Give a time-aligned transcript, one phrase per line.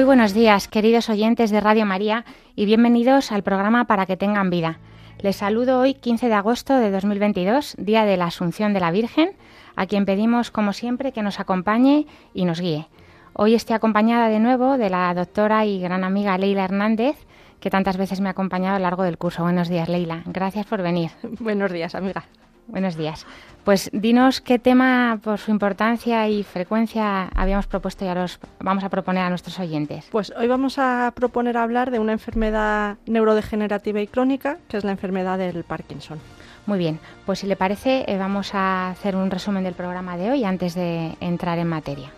[0.00, 2.24] Muy buenos días, queridos oyentes de Radio María,
[2.56, 4.78] y bienvenidos al programa Para que tengan vida.
[5.18, 9.32] Les saludo hoy, 15 de agosto de 2022, día de la Asunción de la Virgen,
[9.76, 12.88] a quien pedimos, como siempre, que nos acompañe y nos guíe.
[13.34, 17.18] Hoy estoy acompañada de nuevo de la doctora y gran amiga Leila Hernández,
[17.60, 19.42] que tantas veces me ha acompañado a lo largo del curso.
[19.42, 20.22] Buenos días, Leila.
[20.24, 21.10] Gracias por venir.
[21.40, 22.24] Buenos días, amiga.
[22.66, 23.26] Buenos días.
[23.64, 28.84] Pues dinos qué tema, por su importancia y frecuencia, habíamos propuesto y ahora los vamos
[28.84, 30.06] a proponer a nuestros oyentes.
[30.10, 34.92] Pues hoy vamos a proponer hablar de una enfermedad neurodegenerativa y crónica, que es la
[34.92, 36.18] enfermedad del Parkinson.
[36.66, 40.30] Muy bien, pues si le parece, eh, vamos a hacer un resumen del programa de
[40.30, 42.10] hoy antes de entrar en materia.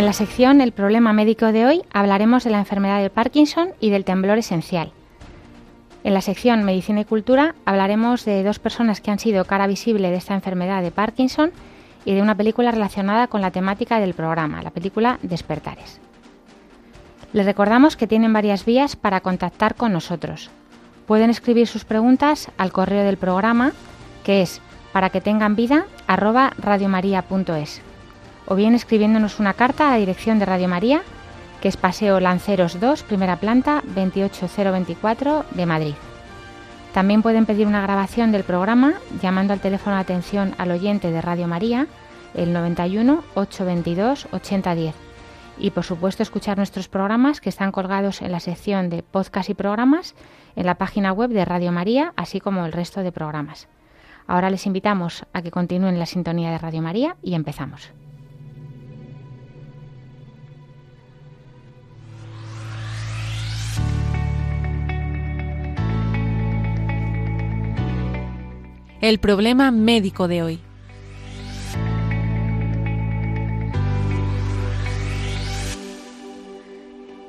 [0.00, 3.90] En la sección El problema médico de hoy hablaremos de la enfermedad de Parkinson y
[3.90, 4.92] del temblor esencial.
[6.04, 10.08] En la sección Medicina y Cultura hablaremos de dos personas que han sido cara visible
[10.08, 11.52] de esta enfermedad de Parkinson
[12.06, 16.00] y de una película relacionada con la temática del programa, la película Despertares.
[17.34, 20.48] Les recordamos que tienen varias vías para contactar con nosotros.
[21.06, 23.72] Pueden escribir sus preguntas al correo del programa,
[24.24, 24.62] que es
[24.94, 27.82] para que tengan vida radiomaria.es
[28.50, 31.02] o bien escribiéndonos una carta a la dirección de Radio María,
[31.62, 35.94] que es Paseo Lanceros 2, primera planta, 28024 de Madrid.
[36.92, 41.20] También pueden pedir una grabación del programa llamando al teléfono de atención al oyente de
[41.20, 41.86] Radio María,
[42.34, 44.96] el 91 822 8010.
[45.60, 49.54] Y por supuesto escuchar nuestros programas que están colgados en la sección de podcast y
[49.54, 50.16] programas
[50.56, 53.68] en la página web de Radio María, así como el resto de programas.
[54.26, 57.92] Ahora les invitamos a que continúen la sintonía de Radio María y empezamos.
[69.00, 70.60] El problema médico de hoy.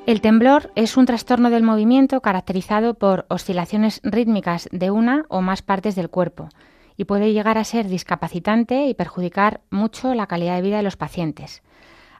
[0.04, 5.62] El temblor es un trastorno del movimiento caracterizado por oscilaciones rítmicas de una o más
[5.62, 6.50] partes del cuerpo
[6.96, 10.96] y puede llegar a ser discapacitante y perjudicar mucho la calidad de vida de los
[10.96, 11.62] pacientes.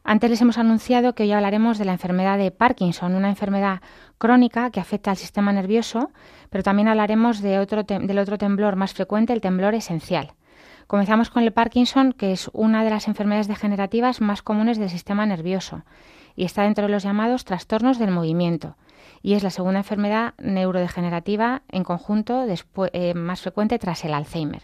[0.04, 3.82] Antes les hemos anunciado que hoy hablaremos de la enfermedad de Parkinson, una enfermedad
[4.18, 6.10] crónica que afecta al sistema nervioso,
[6.52, 10.34] pero también hablaremos de otro del otro temblor más frecuente, el temblor esencial.
[10.86, 15.24] Comenzamos con el Parkinson, que es una de las enfermedades degenerativas más comunes del sistema
[15.24, 15.82] nervioso
[16.36, 18.76] y está dentro de los llamados trastornos del movimiento.
[19.22, 22.44] Y es la segunda enfermedad neurodegenerativa en conjunto
[22.92, 24.62] eh, más frecuente tras el Alzheimer.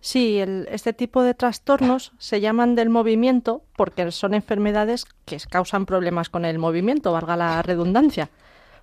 [0.00, 0.38] Sí,
[0.70, 6.44] este tipo de trastornos se llaman del movimiento porque son enfermedades que causan problemas con
[6.44, 8.28] el movimiento, valga la redundancia,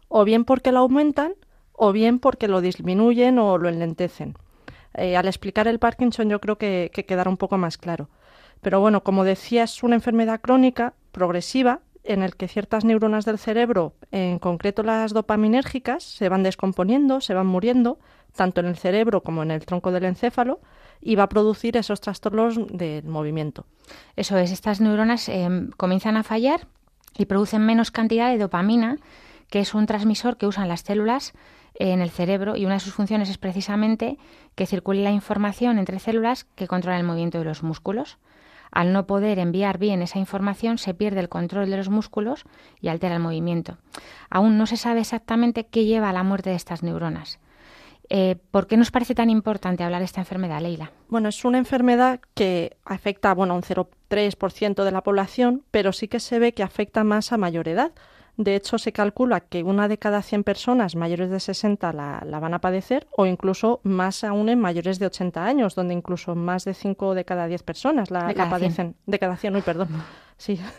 [0.07, 1.34] o bien porque lo aumentan
[1.78, 4.36] o bien porque lo disminuyen o lo enlentecen.
[4.94, 8.10] Eh, al explicar el Parkinson yo creo que, que quedará un poco más claro.
[8.62, 13.38] Pero bueno, como decía, es una enfermedad crónica, progresiva, en el que ciertas neuronas del
[13.38, 18.00] cerebro, en concreto las dopaminérgicas, se van descomponiendo, se van muriendo,
[18.36, 20.60] tanto en el cerebro como en el tronco del encéfalo,
[21.02, 23.66] y va a producir esos trastornos del movimiento.
[24.16, 26.68] Eso es, estas neuronas em, comienzan a fallar
[27.18, 28.98] y producen menos cantidad de dopamina,
[29.50, 31.34] que es un transmisor que usan las células
[31.80, 34.18] en el cerebro y una de sus funciones es precisamente
[34.56, 38.18] que circule la información entre células que controlan el movimiento de los músculos.
[38.72, 42.44] Al no poder enviar bien esa información, se pierde el control de los músculos
[42.81, 43.78] y altera el movimiento.
[44.30, 47.40] Aún no se sabe exactamente qué lleva a la muerte de estas neuronas.
[48.10, 50.92] Eh, ¿Por qué nos parece tan importante hablar de esta enfermedad, Leila?
[51.10, 56.07] Bueno, es una enfermedad que afecta bueno, a un 0,3% de la población, pero sí
[56.07, 57.92] que se ve que afecta más a mayor edad.
[58.38, 62.54] De hecho, se calcula que una de cada 100 personas mayores de 60 la, van
[62.54, 66.75] a padecer o incluso más aún en mayores de 80 años, donde incluso más de
[66.75, 68.95] 5 de cada 10 personas la, padecen.
[69.07, 69.89] De cada 100, uy, perdón.
[70.38, 70.60] Sí.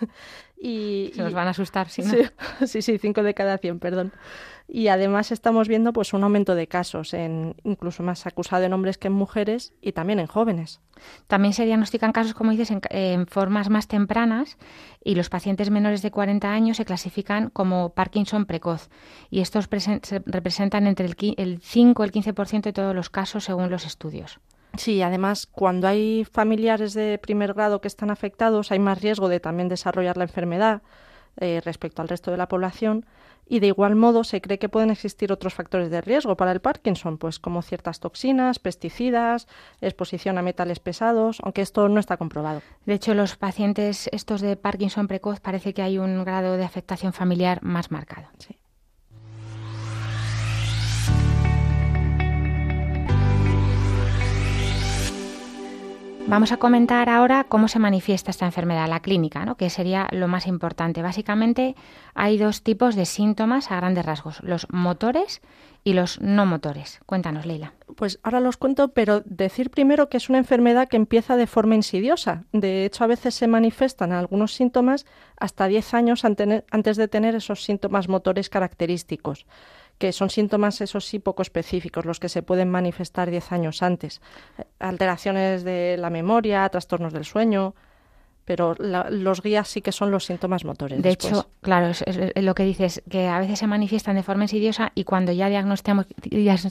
[0.60, 2.02] Y, Se nos van a asustar, ¿sí?
[2.66, 4.12] Sí, sí, 5 de cada 100, perdón
[4.68, 8.98] y además estamos viendo pues un aumento de casos en incluso más acusado en hombres
[8.98, 10.80] que en mujeres y también en jóvenes.
[11.26, 14.58] También se diagnostican casos, como dices, en, formas más tempranas
[15.02, 18.90] y los pacientes menores de 40 años se clasifican como Parkinson precoz
[19.30, 19.68] y estos
[20.26, 24.38] representan entre el, el 5 y el 15% de todos los casos según los estudios.
[24.76, 29.40] Sí, además, cuando hay familiares de primer grado que están afectados, hay más riesgo de
[29.40, 30.82] también desarrollar la enfermedad
[31.40, 33.06] eh, respecto al resto de la población.
[33.50, 36.60] Y de igual modo se cree que pueden existir otros factores de riesgo para el
[36.60, 39.48] Parkinson, pues como ciertas toxinas, pesticidas,
[39.80, 42.60] exposición a metales pesados, aunque esto no está comprobado.
[42.84, 47.14] De hecho, los pacientes estos de Parkinson precoz parece que hay un grado de afectación
[47.14, 48.28] familiar más marcado.
[48.38, 48.57] Sí.
[56.28, 59.56] Vamos a comentar ahora cómo se manifiesta esta enfermedad, la clínica, ¿no?
[59.56, 61.00] que sería lo más importante.
[61.00, 61.74] Básicamente
[62.14, 65.40] hay dos tipos de síntomas a grandes rasgos, los motores
[65.84, 67.00] y los no motores.
[67.06, 67.72] Cuéntanos, Leila.
[67.96, 71.76] Pues ahora los cuento, pero decir primero que es una enfermedad que empieza de forma
[71.76, 72.44] insidiosa.
[72.52, 75.06] De hecho, a veces se manifiestan algunos síntomas
[75.38, 79.46] hasta 10 años antes de tener esos síntomas motores característicos
[79.98, 84.20] que son síntomas, esos sí, poco específicos, los que se pueden manifestar 10 años antes.
[84.78, 87.74] Alteraciones de la memoria, trastornos del sueño,
[88.48, 91.02] pero los guías sí que son los síntomas motores.
[91.02, 92.02] De hecho, claro, es,
[92.34, 96.06] lo que dices, que a veces se manifiestan de forma insidiosa y cuando ya diagnosticamos,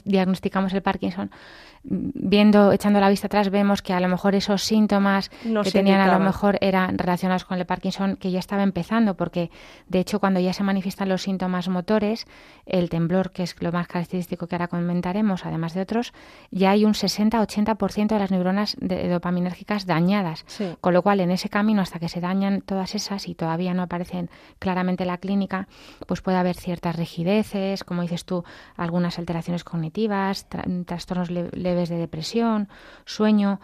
[0.04, 1.30] diagnosticamos el Parkinson,
[1.84, 5.30] viendo, echando la vista atrás, vemos que a lo mejor esos síntomas
[5.62, 9.52] que tenían a lo mejor eran relacionados con el Parkinson que ya estaba empezando, porque
[9.86, 12.26] de hecho cuando ya se manifiestan los síntomas motores,
[12.66, 16.12] el temblor, que es lo más característico que ahora comentaremos, además de otros,
[16.50, 20.44] ya hay un 60-80% de las neuronas dopaminérgicas dañadas,
[20.80, 23.82] con lo cual en ese camino hasta que se dañan todas esas y todavía no
[23.82, 25.68] aparecen claramente en la clínica,
[26.06, 28.44] pues puede haber ciertas rigideces, como dices tú,
[28.76, 30.46] algunas alteraciones cognitivas,
[30.86, 32.68] trastornos leves de depresión,
[33.04, 33.60] sueño,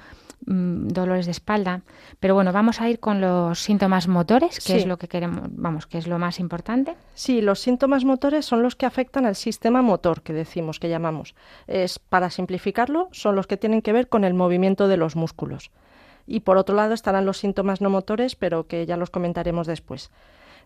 [0.47, 1.83] mm, dolores de espalda.
[2.21, 5.87] Pero bueno, vamos a ir con los síntomas motores, que es lo que queremos, vamos,
[5.87, 6.97] que es lo más importante.
[7.15, 11.35] Sí, los síntomas motores son los que afectan al sistema motor, que decimos, que llamamos.
[11.67, 15.71] Es, para simplificarlo, son los que tienen que ver con el movimiento de los músculos.
[16.27, 20.11] Y por otro lado estarán los síntomas no motores, pero que ya los comentaremos después.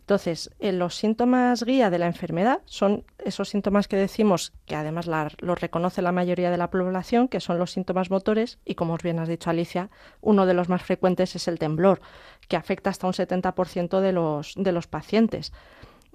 [0.09, 5.07] Entonces, eh, los síntomas guía de la enfermedad son esos síntomas que decimos que además
[5.07, 9.19] los reconoce la mayoría de la población, que son los síntomas motores, y como bien
[9.19, 9.91] has dicho Alicia,
[10.23, 12.01] uno de los más frecuentes es el temblor,
[12.49, 15.53] que afecta hasta un 70% de los, de los pacientes.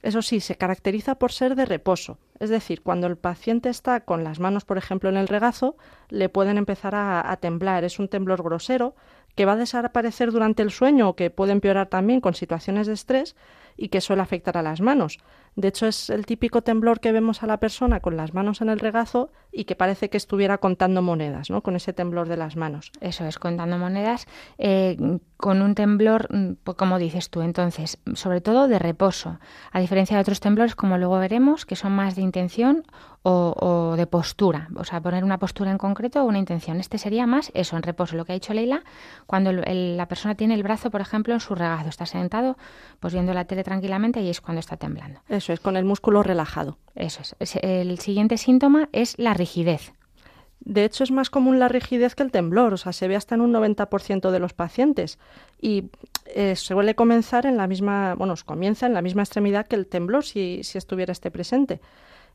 [0.01, 4.23] Eso sí, se caracteriza por ser de reposo, es decir, cuando el paciente está con
[4.23, 5.77] las manos, por ejemplo, en el regazo,
[6.09, 7.83] le pueden empezar a temblar.
[7.83, 8.95] Es un temblor grosero
[9.35, 12.93] que va a desaparecer durante el sueño o que puede empeorar también con situaciones de
[12.93, 13.35] estrés
[13.77, 15.19] y que suele afectar a las manos.
[15.55, 18.69] De hecho, es el típico temblor que vemos a la persona con las manos en
[18.69, 21.61] el regazo y que parece que estuviera contando monedas, ¿no?
[21.61, 22.91] Con ese temblor de las manos.
[23.01, 24.25] Eso es, contando monedas,
[24.57, 24.97] eh,
[25.37, 29.39] con un temblor, mm, pues como dices tú, entonces, sobre todo de reposo,
[29.71, 32.83] a diferencia de otros temblores, como luego veremos, que son más de intención
[33.25, 36.79] o, de postura, o sea, poner una postura en concreto o una intención.
[36.79, 38.83] Este sería más eso, en reposo, lo que ha dicho Leila,
[39.27, 42.57] cuando la persona tiene el brazo, por ejemplo, en su regazo, está sentado,
[42.99, 45.21] pues viendo la tele tranquilamente y es cuando está temblando.
[45.43, 46.77] Eso es, con el músculo relajado.
[46.95, 47.57] Eso es.
[47.61, 49.91] El siguiente síntoma es la rigidez.
[50.61, 53.35] De hecho, es más común la rigidez que el temblor, o sea, se ve hasta
[53.35, 55.19] en un 90% de los pacientes.
[55.59, 55.89] Y
[56.27, 60.23] eh, suele comenzar en la misma, bueno, comienza en la misma extremidad que el temblor
[60.23, 61.81] si, si estuviera este presente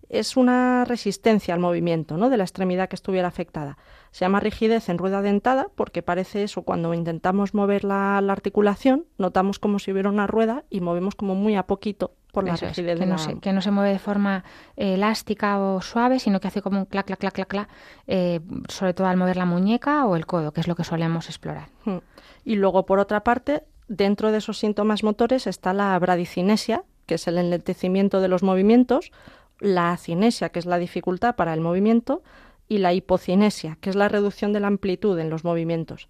[0.09, 2.31] es una resistencia al movimiento ¿no?
[2.31, 3.77] de la extremidad que estuviera afectada.
[4.11, 9.59] Se llama rigidez en rueda dentada porque parece eso, cuando intentamos mover la, articulación, notamos
[9.59, 12.99] como si hubiera una rueda y movemos como muy a poquito por la rigidez.
[12.99, 14.45] que, no se, que no se mueve de forma
[14.77, 17.69] eh, elástica o suave, sino que hace como un clac, clac, clac, clac, clac
[18.07, 21.29] eh, sobre todo al mover la muñeca o el codo, que es lo que solemos
[21.29, 21.69] explorar.
[21.85, 21.99] Hmm.
[22.45, 27.27] Y luego, por otra parte, dentro de esos síntomas motores está la bradicinesia, que es
[27.27, 29.13] el enlentecimiento de los movimientos,
[29.61, 32.23] la cinesia, que es la dificultad para el movimiento,
[32.69, 36.09] y la hipocinesia, que es la reducción de la amplitud en los movimientos.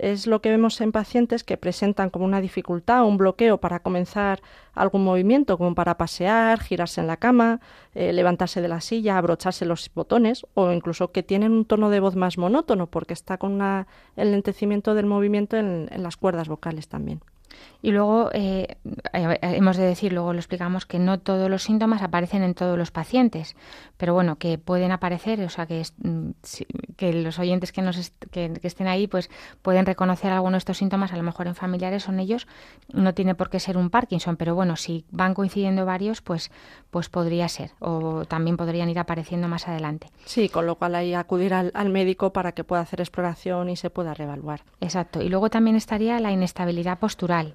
[0.00, 4.40] Es lo que vemos en pacientes que presentan como una dificultad un bloqueo para comenzar
[4.72, 7.60] algún movimiento, como para pasear, girarse en la cama,
[7.94, 12.00] eh, levantarse de la silla, abrocharse los botones, o incluso que tienen un tono de
[12.00, 17.20] voz más monótono porque está con el lentecimiento del movimiento en las cuerdas vocales también.
[17.82, 18.76] Y luego eh,
[19.12, 22.76] eh, hemos de decir, luego lo explicamos, que no todos los síntomas aparecen en todos
[22.76, 23.56] los pacientes,
[23.96, 26.30] pero bueno, que pueden aparecer, o sea, que, mm,
[26.96, 29.30] que los oyentes que, nos que, estén ahí pues
[29.62, 32.46] pueden reconocer algunos de estos síntomas, a lo mejor en familiares son ellos,
[32.92, 36.50] no tiene por qué ser un Parkinson, pero bueno, si van coincidiendo varios, pues,
[36.90, 40.08] pues podría ser, o también podrían ir apareciendo más adelante.
[40.26, 43.76] Sí, con lo cual hay acudir al, al médico para que pueda hacer exploración y
[43.76, 44.64] se pueda reevaluar.
[44.80, 47.52] Exacto, y luego también estaría la inestabilidad postural local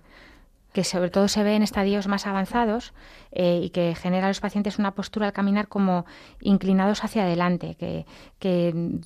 [0.75, 2.93] que sobre todo se ve en estadios más avanzados
[3.31, 6.05] eh, y que genera a los pacientes una postura al caminar como
[6.41, 8.05] inclinados hacia adelante, que,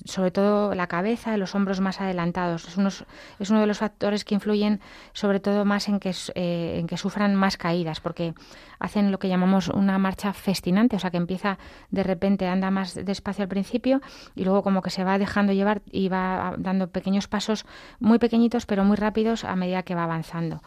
[0.04, 2.66] sobre todo la cabeza los hombros más adelantados.
[2.66, 3.04] Es, unos,
[3.38, 4.80] es uno de los factores que influyen
[5.12, 8.34] sobre todo más en que, eh, en que sufran más caídas, porque
[8.80, 11.58] hacen lo que llamamos una marcha festinante, o sea que empieza
[11.90, 14.00] de repente, anda más despacio al principio
[14.34, 17.64] y luego como que se va dejando llevar y va dando pequeños pasos
[18.00, 20.62] muy pequeñitos pero muy rápidos a medida que va avanzando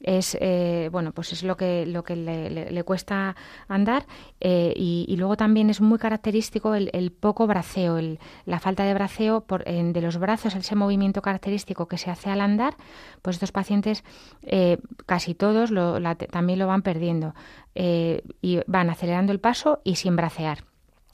[0.00, 3.36] es eh, bueno pues es lo que lo que le, cuesta
[3.68, 4.06] andar
[4.40, 9.42] eh, y, luego también es muy característico el, poco braceo el, la falta de braceo
[9.42, 12.76] por, de los brazos ese movimiento característico que se hace al andar
[13.22, 14.04] pues estos pacientes
[14.42, 15.98] eh, casi todos lo,
[16.30, 17.34] también lo van perdiendo
[17.74, 20.64] y van acelerando el paso y sin bracear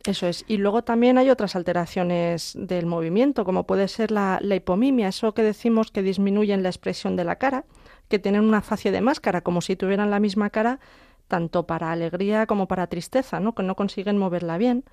[0.05, 0.45] eso es.
[0.49, 5.33] Y luego también hay otras alteraciones del movimiento, como puede ser la, la, hipomimia, eso
[5.33, 7.65] que decimos que disminuyen la expresión de la cara,
[8.13, 10.81] que tienen una facie de máscara, como si tuvieran la misma cara
[11.29, 13.55] tanto para alegría como para tristeza, ¿no?
[13.55, 14.85] que no consiguen moverla bien.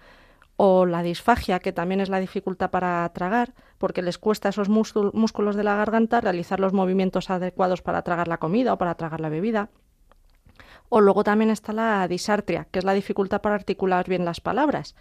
[0.55, 4.69] O la disfagia, que también es la dificultad para tragar, porque les cuesta a esos
[4.69, 9.19] músculos de la garganta realizar los movimientos adecuados para tragar la comida o para tragar
[9.19, 9.67] la bebida.
[10.87, 14.95] O luego también está la disartria, que es la dificultad para articular bien las palabras.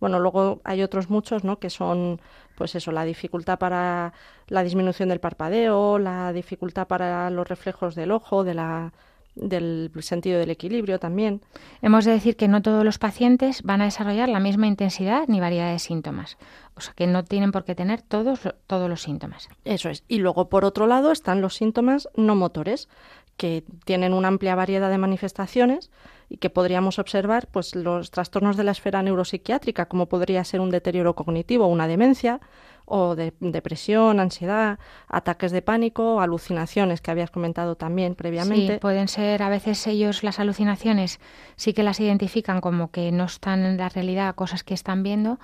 [0.00, 1.60] Bueno, luego hay otros muchos, ¿no?
[1.60, 2.20] Que son,
[2.62, 4.12] pues eso, la dificultad para
[4.46, 8.92] la disminución del parpadeo, la dificultad para los reflejos del ojo, de la
[9.34, 11.40] del sentido del equilibrio también.
[11.80, 15.40] Hemos de decir que no todos los pacientes van a desarrollar la misma intensidad ni
[15.40, 16.38] variedad de síntomas.
[16.76, 18.38] O sea, que no tienen por qué tener todos,
[18.68, 19.48] todos los síntomas.
[19.64, 20.04] Eso es.
[20.06, 22.88] Y luego, por otro lado, están los síntomas no motores,
[23.36, 25.90] que tienen una amplia variedad de manifestaciones
[26.32, 30.70] y que podríamos observar pues los trastornos de la esfera neuropsiquiátrica como podría ser un
[30.70, 32.40] deterioro cognitivo o una demencia
[32.86, 38.74] o de depresión, ansiedad, ataques de pánico, alucinaciones que habías comentado también previamente.
[38.74, 41.20] Sí, pueden ser a veces ellos las alucinaciones
[41.56, 45.38] sí que las identifican como que no están en la realidad cosas que están viendo,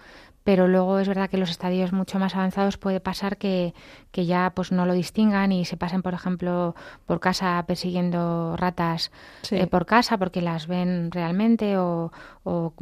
[0.49, 3.75] pero luego es verdad que en los estadios mucho más avanzados puede pasar que,
[4.11, 6.75] que ya pues no lo distingan y se pasen, por ejemplo,
[7.05, 9.13] por casa persiguiendo ratas
[9.51, 12.13] eh, por casa porque las ven realmente o,
[12.45, 12.73] o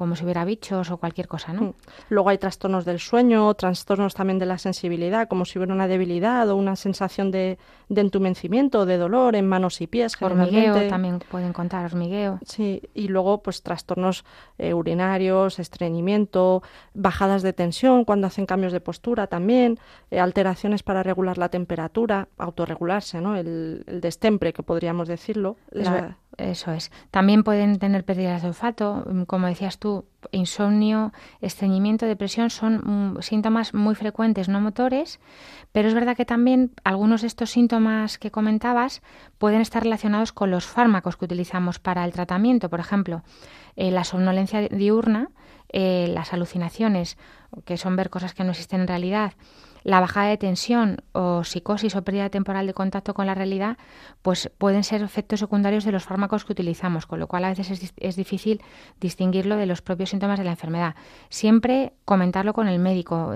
[0.00, 1.60] como si hubiera bichos o cualquier cosa, ¿no?
[1.60, 1.74] Mm.
[2.08, 6.48] Luego hay trastornos del sueño, trastornos también de la sensibilidad, como si hubiera una debilidad
[6.48, 7.58] o una sensación de,
[7.90, 10.16] de entumecimiento o de dolor en manos y pies.
[10.18, 12.38] Hormigueo también pueden contar, hormigueo.
[12.46, 14.24] Sí, y luego pues trastornos
[14.56, 16.62] eh, urinarios, estreñimiento,
[16.94, 19.78] bajadas de tensión cuando hacen cambios de postura también,
[20.10, 23.36] eh, alteraciones para regular la temperatura, autorregularse, ¿no?
[23.36, 25.56] El, el destempre, que podríamos decirlo.
[26.40, 26.90] Eso es.
[27.10, 33.22] También pueden tener pérdidas de olfato, mm, como decías tú, insomnio, estreñimiento, depresión son mm,
[33.22, 35.20] síntomas muy frecuentes no motores,
[35.72, 39.02] pero es verdad que también algunos de estos síntomas que comentabas
[39.38, 42.70] pueden estar relacionados con los fármacos que utilizamos para el tratamiento.
[42.70, 43.22] Por ejemplo,
[43.76, 45.30] eh, la somnolencia diurna,
[45.68, 47.18] eh, las alucinaciones,
[47.64, 49.34] que son ver cosas que no existen en realidad,
[49.82, 53.78] la bajada de tensión o psicosis o pérdida temporal de contacto con la realidad,
[54.22, 57.92] pues pueden ser efectos secundarios de los fármacos que utilizamos, con lo cual a veces
[57.96, 58.62] es, difícil
[59.00, 60.94] distinguirlo de los propios síntomas de la enfermedad.
[61.28, 63.32] Siempre comentarlo con el médico,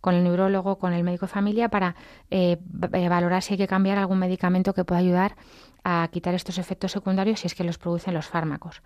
[0.00, 1.96] con el neurólogo, con el médico de familia para
[2.30, 5.36] eh, valorar si hay que cambiar algún medicamento que pueda ayudar
[5.84, 8.82] a quitar estos efectos secundarios si es que los producen los fármacos.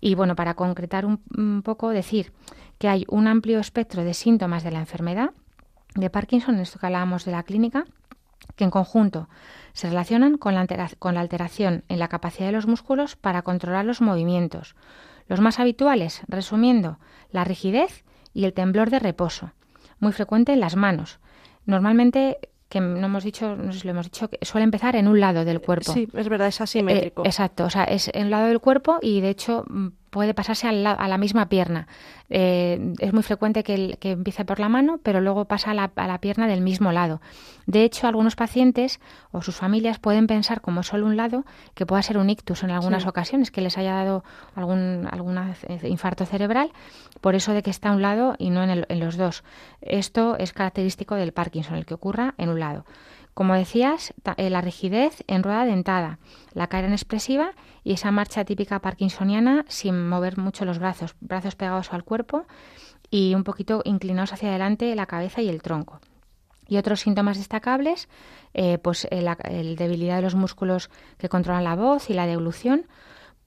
[0.00, 2.32] Y bueno, para concretar un poco, decir
[2.78, 5.30] que hay un amplio espectro de síntomas de la enfermedad
[5.96, 7.84] de Parkinson, en esto que hablábamos de la clínica,
[8.54, 9.28] que en conjunto
[9.72, 10.66] se relacionan con la,
[10.98, 14.76] con la alteración en la capacidad de los músculos para controlar los movimientos.
[15.28, 16.98] Los más habituales, resumiendo,
[17.30, 19.52] la rigidez y el temblor de reposo,
[19.98, 21.18] muy frecuente en las manos.
[21.64, 22.38] Normalmente
[22.68, 25.20] que no hemos dicho, no sé si lo hemos dicho, que suele empezar en un
[25.20, 25.92] lado del cuerpo.
[25.92, 27.22] Sí, es verdad, es asimétrico.
[27.22, 29.64] Eh, exacto, o sea, es en un lado del cuerpo y de hecho
[30.16, 31.88] puede pasarse a la, misma pierna.
[32.30, 35.92] Eh, es muy frecuente que, que, empiece por la mano, pero luego pasa a la,
[35.94, 37.20] a la, pierna del mismo lado.
[37.66, 38.98] De hecho, algunos pacientes
[39.30, 41.44] o sus familias pueden pensar como solo un lado
[41.74, 45.06] que pueda ser un ictus en algunas ocasiones, que les haya dado algún
[45.82, 46.72] infarto cerebral,
[47.20, 49.44] por eso de que está a un lado y no en, en los dos.
[49.82, 52.86] Esto es característico del Parkinson, el que ocurra en un lado.
[53.36, 56.18] Como decías, eh, la rigidez en rueda dentada,
[56.54, 57.52] la cara inexpresiva
[57.84, 62.46] y esa marcha típica parkinsoniana sin mover mucho los brazos, brazos pegados al cuerpo
[63.10, 66.00] y un poquito inclinados hacia adelante la cabeza y el tronco.
[66.66, 68.08] Y otros síntomas destacables,
[68.54, 70.88] eh, pues eh, la debilidad de los músculos
[71.18, 72.86] que controlan la voz y la deglución,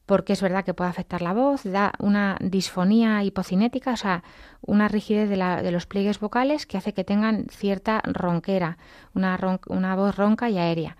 [0.10, 4.24] porque es verdad que puede afectar la voz, da una disfonía hipocinética, o sea,
[4.62, 8.80] una rigidez de, los pliegues vocales que hace que tengan cierta ronquera,
[9.14, 9.38] una,
[9.68, 10.98] una voz ronca y aérea.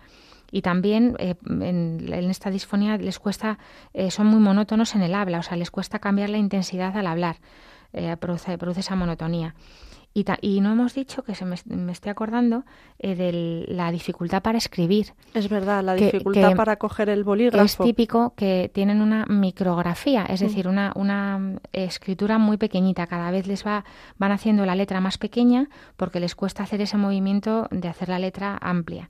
[0.52, 3.58] y también eh, en, esta disfonía les cuesta,
[3.94, 7.08] eh, son muy monótonos en el habla, o sea, les cuesta cambiar la intensidad al
[7.08, 7.38] hablar,
[7.92, 9.56] eh, produce esa monotonía.
[10.12, 12.64] Y, y, no hemos dicho, que se me, me estoy acordando,
[12.98, 15.14] de la dificultad para escribir.
[15.34, 17.64] Es verdad, la dificultad para coger el bolígrafo.
[17.64, 20.44] Es típico que tienen una micrografía, es mm.
[20.44, 23.06] decir, una, una escritura muy pequeñita.
[23.06, 23.84] Cada vez les va,
[24.18, 28.18] van haciendo la letra más pequeña porque les cuesta hacer ese movimiento de hacer la
[28.18, 29.08] letra amplia.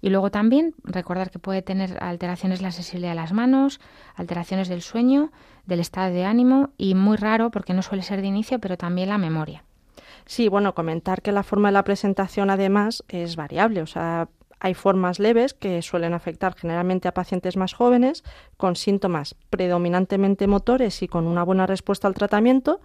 [0.00, 3.80] Y luego también recordar que puede tener alteraciones la sensibilidad de las manos,
[4.14, 5.32] alteraciones del sueño,
[5.66, 9.08] del estado de ánimo y muy raro, porque no suele ser de inicio, pero también
[9.08, 9.64] la memoria.
[10.28, 14.28] Sí, bueno, comentar que la forma de la presentación además es variable, o sea,
[14.60, 18.24] hay formas leves que suelen afectar generalmente a pacientes más jóvenes
[18.58, 22.82] con síntomas predominantemente motores y con una buena respuesta al tratamiento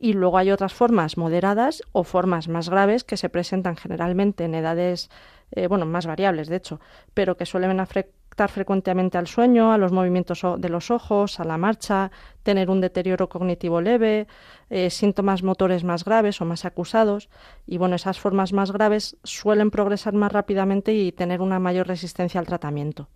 [0.00, 4.56] y luego hay otras formas moderadas o formas más graves que se presentan generalmente en
[4.56, 5.10] edades
[5.52, 6.80] eh, bueno, más variables de hecho,
[7.14, 11.58] pero que suelen afectar frecuentemente al sueño, a los movimientos de los ojos, a la
[11.58, 12.10] marcha,
[12.42, 14.26] tener un deterioro cognitivo leve,
[14.70, 17.28] eh, síntomas motores más graves o más acusados.
[17.66, 22.40] Y bueno, esas formas más graves suelen progresar más rápidamente y tener una mayor resistencia
[22.40, 23.08] al tratamiento.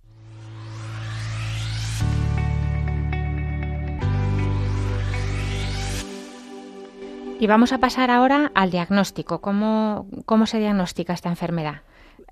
[7.41, 9.41] Y vamos a pasar ahora al diagnóstico.
[9.41, 11.83] ¿Cómo, cómo se diagnostica esta enfermedad?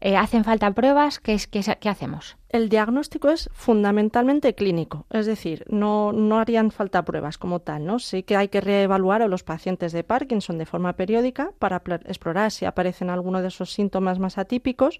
[0.04, 1.20] Eh, ¿Hacen falta pruebas?
[1.20, 2.36] ¿Qué, es, qué, qué hacemos?
[2.48, 8.00] El diagnóstico es fundamentalmente clínico, es decir, no, no harían falta pruebas como tal, ¿no?
[8.00, 12.50] Sí que hay que reevaluar a los pacientes de Parkinson de forma periódica para explorar
[12.50, 14.98] si aparecen algunos de esos síntomas más atípicos,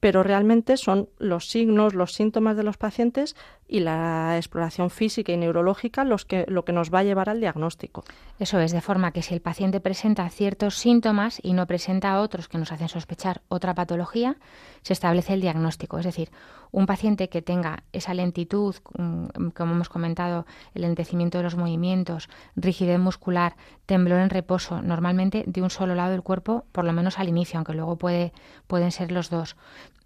[0.00, 3.36] pero realmente son los signos, los síntomas de los pacientes
[3.68, 7.40] y la exploración física y neurológica los que, lo que nos va a llevar al
[7.40, 8.04] diagnóstico.
[8.38, 12.48] Eso es, de forma que si el paciente presenta ciertos síntomas y no presenta otros
[12.48, 14.36] que nos hacen sospechar otra patología,
[14.82, 15.98] se establece el diagnóstico.
[15.98, 16.30] Es decir,
[16.72, 22.98] un paciente que tenga esa lentitud, como hemos comentado, el lentecimiento de los movimientos, rigidez
[22.98, 23.56] muscular,
[23.86, 27.58] temblor en reposo, normalmente de un solo lado del cuerpo, por lo menos al inicio,
[27.58, 28.32] aunque luego puede,
[28.66, 29.56] pueden ser los dos,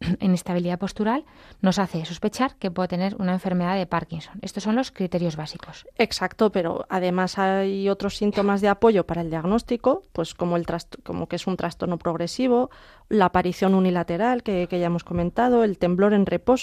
[0.21, 1.25] inestabilidad postural,
[1.61, 4.39] nos hace sospechar que puede tener una enfermedad de Parkinson.
[4.43, 5.87] Estos son los criterios básicos.
[5.97, 11.37] Exacto, pero además hay otros síntomas de apoyo para el diagnóstico, pues como, el que
[11.37, 12.71] es un trastorno progresivo,
[13.09, 16.54] la aparición unilateral que, que ya hemos comentado, el temblor en reposo,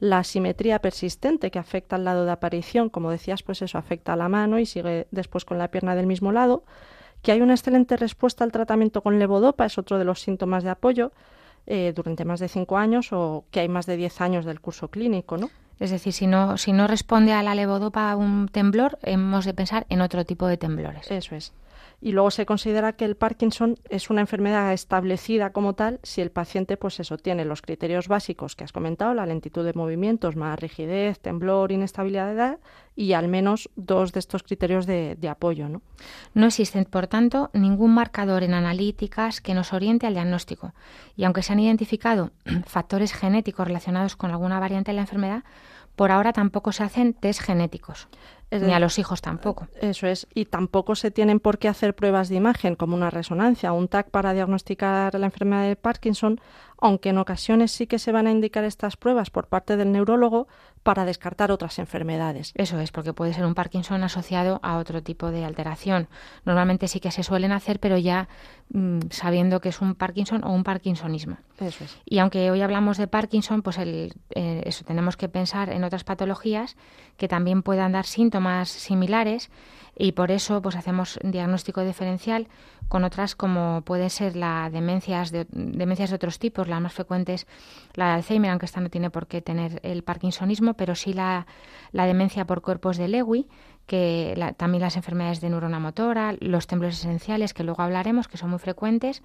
[0.00, 4.16] la asimetría persistente que afecta al lado de aparición, como decías, pues eso afecta a
[4.16, 6.64] la mano y sigue después con la pierna del mismo lado,
[7.22, 10.70] que hay una excelente respuesta al tratamiento con levodopa, es otro de los síntomas de
[10.70, 11.12] apoyo,
[11.66, 14.88] eh, durante más de cinco años o que hay más de diez años del curso
[14.88, 15.50] clínico, ¿no?
[15.80, 19.84] Es decir, si no, si no responde a la levodopa un temblor, hemos de pensar
[19.88, 21.10] en otro tipo de temblores.
[21.10, 21.52] Eso es
[22.00, 26.30] y luego se considera que el Parkinson es una enfermedad establecida como tal si el
[26.30, 30.58] paciente pues eso tiene los criterios básicos que has comentado, la lentitud de movimientos, más
[30.58, 32.58] rigidez, temblor, inestabilidad de edad
[32.94, 35.68] y al menos dos de estos criterios de, apoyo.
[35.68, 35.82] ¿no?
[36.34, 40.74] no existen, por tanto, ningún marcador en analíticas que nos oriente al diagnóstico
[41.16, 42.30] y aunque se han identificado
[42.66, 45.44] factores genéticos relacionados con alguna variante de la enfermedad,
[45.96, 48.08] por ahora tampoco se hacen test genéticos.
[48.50, 49.68] Ni a los hijos tampoco.
[49.80, 50.26] Eso es.
[50.34, 53.88] Y tampoco se tienen por qué hacer pruebas de imagen como una resonancia o un
[53.88, 56.40] TAC para diagnosticar la enfermedad de Parkinson,
[56.78, 60.46] aunque en ocasiones sí que se van a indicar estas pruebas por parte del neurólogo
[60.82, 62.52] para descartar otras enfermedades.
[62.54, 66.08] Eso es, porque puede ser un Parkinson asociado a otro tipo de alteración.
[66.44, 68.28] Normalmente sí que se suelen hacer, pero ya
[68.68, 71.38] mm, sabiendo que es un Parkinson o un Parkinsonismo.
[71.58, 71.96] Eso es.
[72.04, 76.04] Y aunque hoy hablamos de Parkinson, pues el, eh, eso tenemos que pensar en otras
[76.04, 76.76] patologías
[77.16, 79.50] que también puedan dar síntomas similares
[79.98, 82.48] y por eso pues hacemos diagnóstico diferencial
[82.88, 87.46] con otras como puede ser la demencias de, demencias de otros tipos, las más frecuentes
[87.94, 91.46] la de Alzheimer, aunque esta no tiene por qué tener el parkinsonismo, pero sí la,
[91.92, 93.46] la demencia por cuerpos de Lewy,
[93.86, 98.50] que también las enfermedades de neurona motora, los temblores esenciales, que luego hablaremos, que son
[98.50, 99.22] muy frecuentes,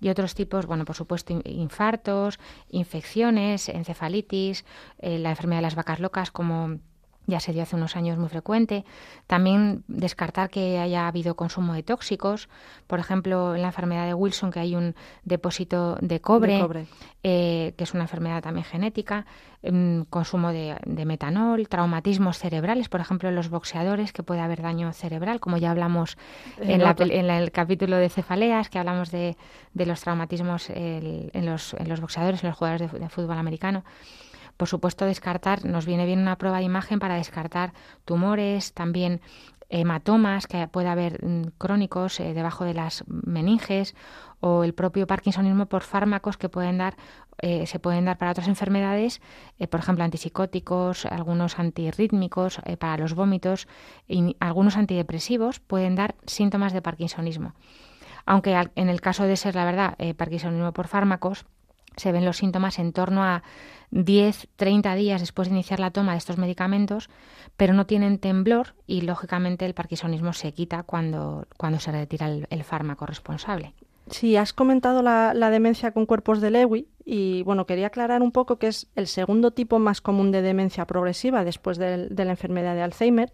[0.00, 2.38] y otros tipos, bueno, por supuesto, infartos,
[2.70, 4.64] infecciones, encefalitis,
[4.98, 6.78] eh, la enfermedad de las vacas locas como
[7.26, 8.84] ya se dio hace unos años muy frecuente.
[9.26, 12.48] También descartar que haya habido consumo de tóxicos,
[12.86, 16.86] por ejemplo, en la enfermedad de Wilson, que hay un depósito de cobre,
[17.22, 19.26] eh, que es una enfermedad también genética,
[19.62, 24.92] em, consumo de, metanol, traumatismos cerebrales, por ejemplo, en los boxeadores, que puede haber daño
[24.92, 26.18] cerebral, como ya hablamos
[26.58, 26.80] en,
[27.30, 29.36] el capítulo de cefaleas, que hablamos de,
[29.74, 33.84] los traumatismos en, los, en los boxeadores, en los jugadores de fútbol americano.
[34.56, 37.72] Por supuesto, descartar, nos viene bien una prueba de imagen para descartar
[38.04, 39.20] tumores, también
[39.68, 43.94] hematomas que puede haber mm, crónicos eh, debajo de las meninges
[44.40, 46.96] o el propio parkinsonismo por fármacos que pueden dar
[47.38, 49.20] eh, se pueden dar para otras enfermedades,
[49.58, 53.66] eh, por ejemplo antipsicóticos, algunos antirrítmicos para los vómitos
[54.06, 57.54] y algunos antidepresivos pueden dar síntomas de parkinsonismo.
[58.24, 61.44] Aunque en el caso de ser la verdad parkinsonismo por fármacos
[61.96, 63.42] se ven los síntomas en torno a
[63.94, 67.08] 10, 30 días después de iniciar la toma de estos medicamentos,
[67.56, 72.64] pero no tienen temblor y lógicamente el parkinsonismo se quita cuando, cuando se retira el,
[72.64, 73.72] fármaco responsable.
[74.10, 78.58] Sí, has comentado la, demencia con cuerpos de Lewy y bueno, quería aclarar un poco
[78.58, 82.82] que es el segundo tipo más común de demencia progresiva después de la enfermedad de
[82.82, 83.32] Alzheimer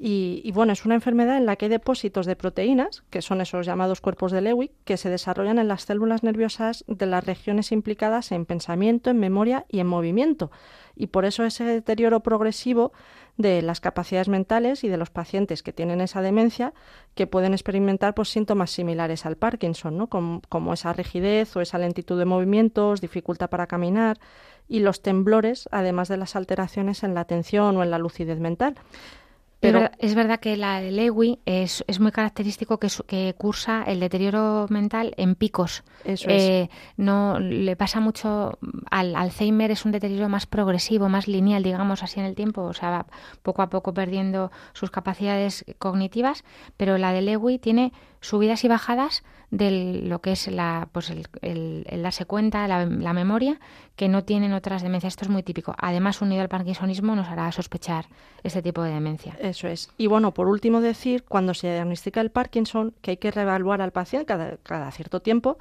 [0.00, 3.66] y, bueno, es una enfermedad en la que hay depósitos de proteínas, que son esos
[3.66, 8.30] llamados cuerpos de Lewy, que se desarrollan en las células nerviosas de las regiones implicadas
[8.30, 10.52] en pensamiento, en memoria y en movimiento.
[10.94, 12.92] Y por eso ese deterioro progresivo
[13.38, 16.74] de las capacidades mentales y de los pacientes que tienen esa demencia,
[17.16, 20.06] que pueden experimentar pues, síntomas similares al Parkinson, ¿no?
[20.06, 24.20] como, como esa rigidez o esa lentitud de movimientos, dificultad para caminar
[24.68, 28.76] y los temblores, además de las alteraciones en la atención o en la lucidez mental.
[29.60, 33.98] Pero es verdad que la de Lewy es, es muy característico que, que, cursa el
[33.98, 35.82] deterioro mental en picos.
[36.04, 36.42] Eso es.
[36.42, 38.58] Eh, no le pasa mucho
[38.90, 42.72] al Alzheimer es un deterioro más progresivo, más lineal, digamos así en el tiempo, o
[42.72, 43.06] sea, va
[43.42, 46.44] poco a poco perdiendo sus capacidades cognitivas,
[46.76, 51.26] pero la de Lewy tiene subidas y bajadas de lo que es la, pues el,
[51.88, 53.58] el, darse cuenta, la, memoria,
[53.96, 55.12] que no tienen otras demencias.
[55.12, 55.74] Esto es muy típico.
[55.78, 58.06] Además, unido al parkinsonismo, nos hará sospechar
[58.42, 59.36] este tipo de demencia.
[59.40, 59.90] Eso es.
[59.96, 63.92] Y bueno, por último decir, cuando se diagnostica el Parkinson, que hay que reevaluar al
[63.92, 65.58] paciente cada, cada cierto tiempo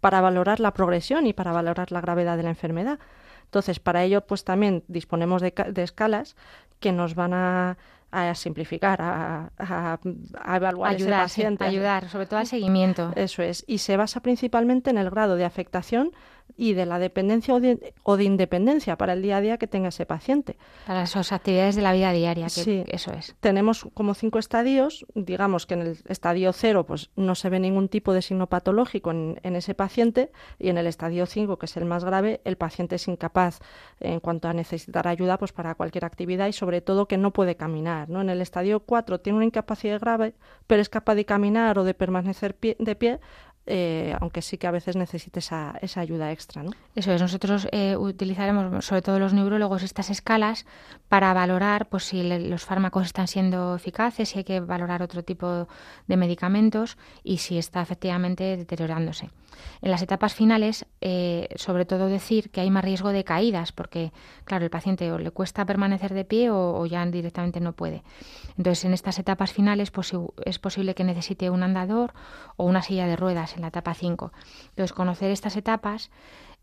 [0.00, 2.98] para valorar la progresión y para valorar la gravedad de la enfermedad.
[3.44, 6.36] Entonces, para ello, pues también disponemos de, de escalas
[6.78, 7.78] que nos van a
[8.10, 11.64] a simplificar, a, a, evaluar ayudar, ese paciente.
[11.64, 13.12] ayudar, sobre todo al seguimiento.
[13.14, 13.64] Eso es.
[13.66, 16.12] Y se basa principalmente en el grado de afectación
[16.56, 19.66] y de la dependencia o de, o de, independencia para el día a día que
[19.66, 20.56] tenga ese paciente.
[20.86, 22.84] Para sus actividades de la vida diaria, que sí.
[22.88, 23.34] eso es.
[23.40, 27.88] Tenemos como cinco estadios, digamos que en el estadio cero pues no se ve ningún
[27.88, 31.76] tipo de signo patológico en, en ese paciente y en el estadio 5, que es
[31.76, 33.60] el más grave, el paciente es incapaz
[34.00, 37.56] en cuanto a necesitar ayuda pues para cualquier actividad y sobre todo que no puede
[37.56, 38.08] caminar.
[38.08, 38.20] ¿no?
[38.20, 40.34] En el estadio 4 tiene una incapacidad grave,
[40.66, 43.20] pero es capaz de caminar o de permanecer pie, de pie
[43.66, 46.62] eh, aunque sí que a veces necesite esa, esa ayuda extra.
[46.62, 46.72] ¿no?
[46.94, 50.66] Eso es, nosotros eh, utilizaremos, sobre todo los neurólogos, estas escalas
[51.08, 55.68] para valorar pues, si los fármacos están siendo eficaces, si hay que valorar otro tipo
[56.06, 59.30] de medicamentos y si está efectivamente deteriorándose.
[59.82, 64.12] En las etapas finales, eh, sobre todo decir que hay más riesgo de caídas, porque,
[64.44, 68.02] claro, el paciente o le cuesta permanecer de pie o, ya directamente no puede.
[68.56, 70.12] Entonces, en estas etapas finales pues,
[70.44, 72.12] es posible que necesite un andador
[72.56, 74.32] o una silla de ruedas en la etapa 5.
[74.70, 76.10] Entonces, conocer estas etapas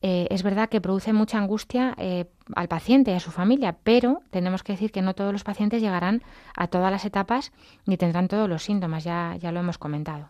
[0.02, 4.21] eh, es verdad que produce mucha angustia eh, al paciente y a su familia, pero
[4.30, 6.21] tenemos que decir que no todos los pacientes llegarán
[6.56, 7.52] a todas las etapas
[7.86, 10.30] ni tendrán todos los síntomas, ya, ya lo hemos comentado.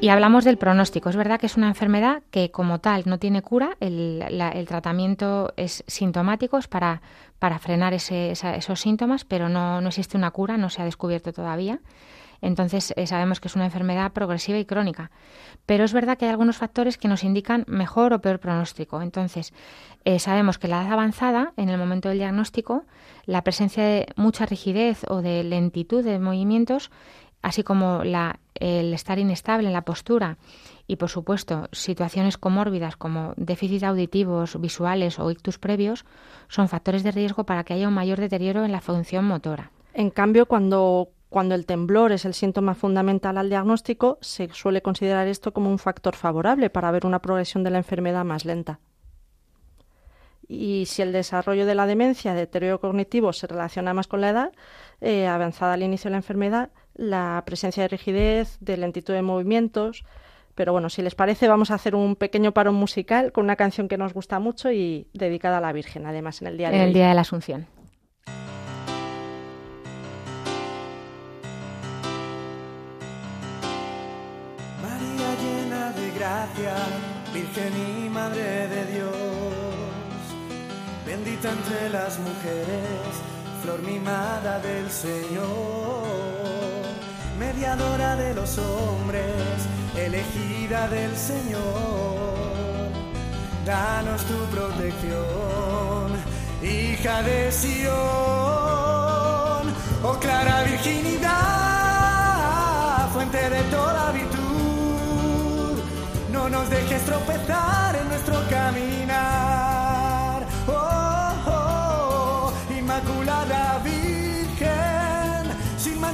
[0.00, 1.08] Y hablamos del pronóstico.
[1.08, 3.76] Es verdad que es una enfermedad que como tal no tiene cura.
[3.80, 7.00] El, tratamiento es sintomático, es para,
[7.38, 11.80] para frenar esos síntomas, pero no, no, existe una cura, no se ha descubierto todavía.
[12.44, 15.10] Entonces eh, sabemos que es una enfermedad progresiva y crónica.
[15.64, 19.00] Pero es verdad que hay algunos factores que nos indican mejor o peor pronóstico.
[19.00, 19.54] Entonces
[20.04, 22.84] eh, sabemos que la edad avanzada, en el momento del diagnóstico,
[23.24, 26.90] la presencia de mucha rigidez o de lentitud de movimientos
[27.44, 30.38] así como el estar inestable en la postura
[30.86, 36.06] y, por supuesto, situaciones comórbidas como déficit auditivos, visuales o ictus previos,
[36.48, 39.70] son factores de riesgo para que haya un mayor deterioro en la función motora.
[39.92, 45.28] En cambio, cuando, cuando el temblor es el síntoma fundamental al diagnóstico, se suele considerar
[45.28, 48.80] esto como un factor favorable para ver una progresión de la enfermedad más lenta.
[50.48, 54.52] Y si el desarrollo de la demencia, deterioro cognitivo, se relaciona más con la edad
[55.00, 60.04] eh, avanzada al inicio de la enfermedad, la presencia de rigidez, de lentitud de movimientos.
[60.54, 63.88] Pero bueno, si les parece, vamos a hacer un pequeño parón musical con una canción
[63.88, 66.92] que nos gusta mucho y dedicada a la Virgen, además, en el día de el
[66.92, 67.66] día de la Asunción.
[74.80, 76.74] María llena de gracia,
[77.34, 77.72] Virgen
[78.04, 79.12] y Madre de Dios,
[81.04, 83.22] bendita entre las mujeres,
[83.64, 86.73] flor mimada del Señor
[87.38, 89.24] mediadora de los hombres,
[89.96, 91.62] elegida del Señor.
[93.64, 96.12] danos tu protección,
[96.62, 97.94] hija de Sión,
[100.02, 101.30] oh clara virginidad,
[103.12, 105.82] fuente de toda virtud,
[106.30, 109.73] no nos dejes tropezar en nuestro caminar,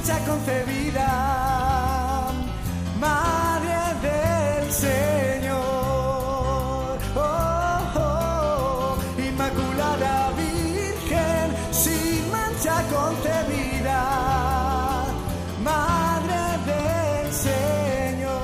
[0.01, 1.07] mancha concebida,
[2.99, 5.59] Madre del Señor.
[7.15, 14.01] Oh, oh, Inmaculada Virgen, sin mancha concebida,
[15.63, 18.41] Madre del Señor.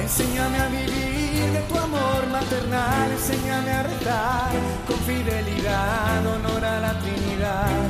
[0.00, 4.50] Enséñame a vivir de tu amor maternal, enséñame a rezar
[4.86, 7.88] con fidelidad, honor a la Trinidad.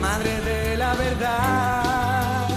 [0.00, 2.48] Madre de la verdad,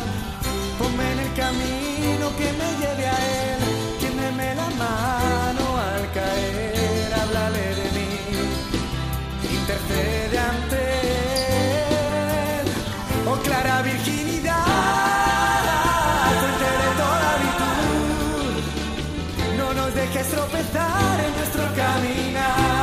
[0.80, 3.35] ponme en el camino que me lleve a Él,
[20.56, 22.75] tropezar en nuestro caminar.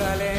[0.00, 0.29] De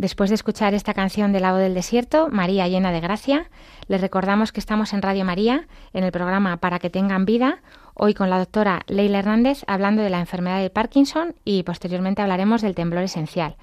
[0.00, 3.50] Después de escuchar esta canción de La voz del desierto, María llena de gracia,
[3.86, 7.58] les recordamos que estamos en Radio María, en el programa Para que tengan vida,
[7.92, 12.62] hoy con la doctora Leila Hernández hablando de la enfermedad de Parkinson y posteriormente hablaremos
[12.62, 13.56] del temblor esencial.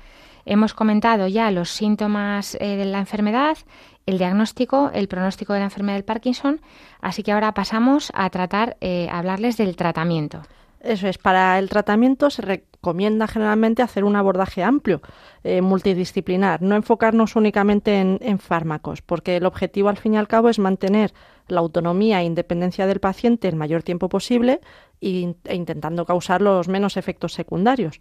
[0.46, 3.58] Hemos comentado ya los síntomas eh, de la enfermedad,
[4.06, 6.62] el diagnóstico, el pronóstico de la enfermedad del Parkinson,
[7.02, 10.44] así que ahora pasamos a tratar, eh, a hablarles del tratamiento.
[10.82, 15.02] Eso es, para el tratamiento se recomienda generalmente hacer un abordaje amplio,
[15.44, 20.50] eh, multidisciplinar, no enfocarnos únicamente en, fármacos, porque el objetivo al fin y al cabo
[20.50, 21.14] es mantener
[21.48, 24.62] la autonomía e independencia del paciente el mayor tiempo posible
[25.00, 28.00] y- e intentando causar los menos efectos secundarios.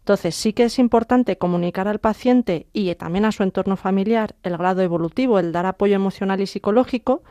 [0.00, 4.56] Entonces, sí que es importante comunicar al paciente y también a su entorno familiar el
[4.56, 7.22] grado evolutivo, el dar apoyo emocional y psicológico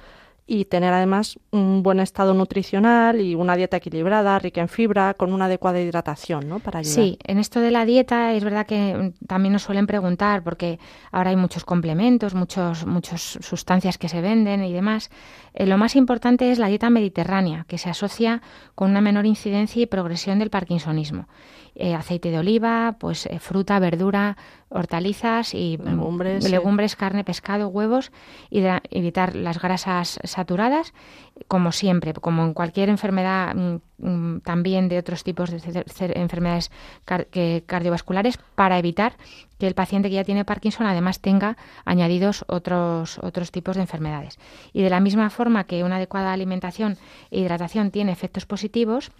[0.49, 5.33] y tener además un buen estado nutricional y una dieta equilibrada, rica en fibra, con
[5.33, 6.59] una adecuada hidratación, ¿no?
[6.59, 6.95] Para ayudar.
[6.95, 10.79] Sí, en esto de la dieta es verdad que mm, también nos suelen preguntar porque
[11.11, 15.11] ahora hay muchos complementos, muchos, muchas sustancias que se venden y demás.
[15.53, 18.41] Eh, lo más importante es la dieta mediterránea, que se asocia
[18.73, 21.27] con una menor incidencia y progresión del parkinsonismo.
[21.79, 24.35] Eh, aceite de oliva, pues eh, fruta, verdura,
[24.69, 25.83] hortalizas y mm,
[26.49, 26.97] Legumbres, sí.
[26.97, 28.11] carne, pescado, huevos
[28.49, 30.93] y de- evitar las grasas saturadas,
[31.47, 35.83] como siempre, como en cualquier enfermedad mm, mm, también de otros tipos de
[36.15, 36.71] enfermedades
[37.05, 39.13] car- que- cardiovasculares, para evitar
[39.59, 44.39] que el paciente que ya tiene Parkinson además tenga añadidos otros, otros tipos de enfermedades.
[44.73, 46.97] Y de la misma forma que una adecuada alimentación
[47.29, 49.11] e hidratación tiene efectos positivos,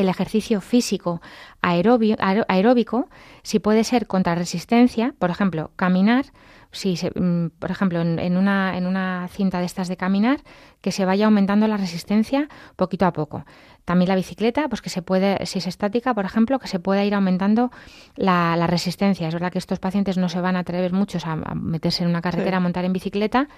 [0.00, 1.20] el ejercicio físico
[1.60, 3.08] aeróbico,
[3.42, 6.26] si puede ser contra resistencia, por ejemplo, caminar,
[6.72, 10.40] si mm, por ejemplo, en, una, en una cinta de estas de caminar,
[10.80, 13.44] que se vaya aumentando la resistencia poquito a poco.
[13.90, 17.04] También la bicicleta, pues que se puede, si es estática, por ejemplo, que se pueda
[17.04, 17.72] ir aumentando
[18.14, 19.26] la, resistencia.
[19.26, 22.22] Es verdad que estos pacientes no se van a atrever muchos a, meterse en una
[22.22, 23.48] carretera a montar en bicicleta,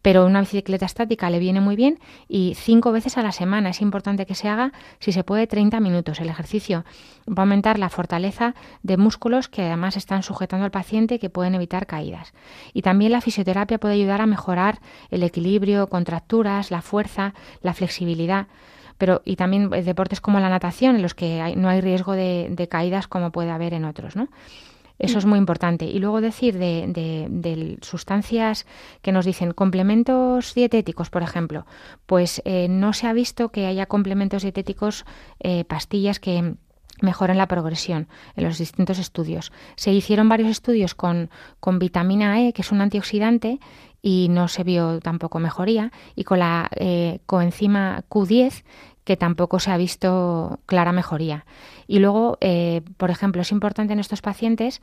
[0.00, 3.68] pero una bicicleta estática le viene muy bien y cinco veces a la semana.
[3.68, 6.20] Es importante que se haga, si se puede, 30 minutos.
[6.20, 6.86] El ejercicio
[7.28, 11.28] va a aumentar la fortaleza de músculos que además están sujetando al paciente y que
[11.28, 12.32] pueden evitar caídas.
[12.72, 14.78] Y también la fisioterapia puede ayudar a mejorar
[15.10, 18.46] el equilibrio, contracturas, la fuerza, la flexibilidad
[18.98, 22.68] pero y también eh, deportes como la natación en los que no hay riesgo de,
[22.70, 24.28] caídas como puede haber en otros, ¿no?
[24.98, 25.86] Eso es muy importante.
[25.86, 28.66] Y luego decir de, sustancias
[29.00, 31.66] que nos dicen complementos dietéticos, por ejemplo,
[32.06, 35.04] pues eh, no se ha visto que haya complementos dietéticos,
[35.40, 36.54] eh, pastillas que
[37.00, 39.52] mejoren la progresión en los distintos estudios.
[39.76, 43.58] Se hicieron varios estudios con, con vitamina E, que es un antioxidante,
[44.02, 46.68] y no se vio tampoco mejoría, y con la
[47.26, 48.64] coenzima Q10,
[49.04, 51.44] que tampoco se ha visto clara mejoría.
[51.88, 54.80] Y luego, eh, por ejemplo, es importante en estos pacientes,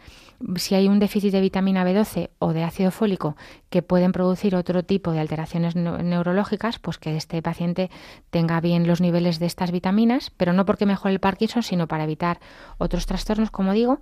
[0.55, 3.38] si hay un déficit de vitamina B12 o de ácido fólico
[3.69, 7.89] que pueden producir otro tipo de alteraciones neurológicas, pues que este paciente
[8.29, 12.03] tenga bien los niveles de estas vitaminas, pero no porque mejore el Parkinson, sino para
[12.03, 12.39] evitar
[12.77, 13.99] otros trastornos, como digo.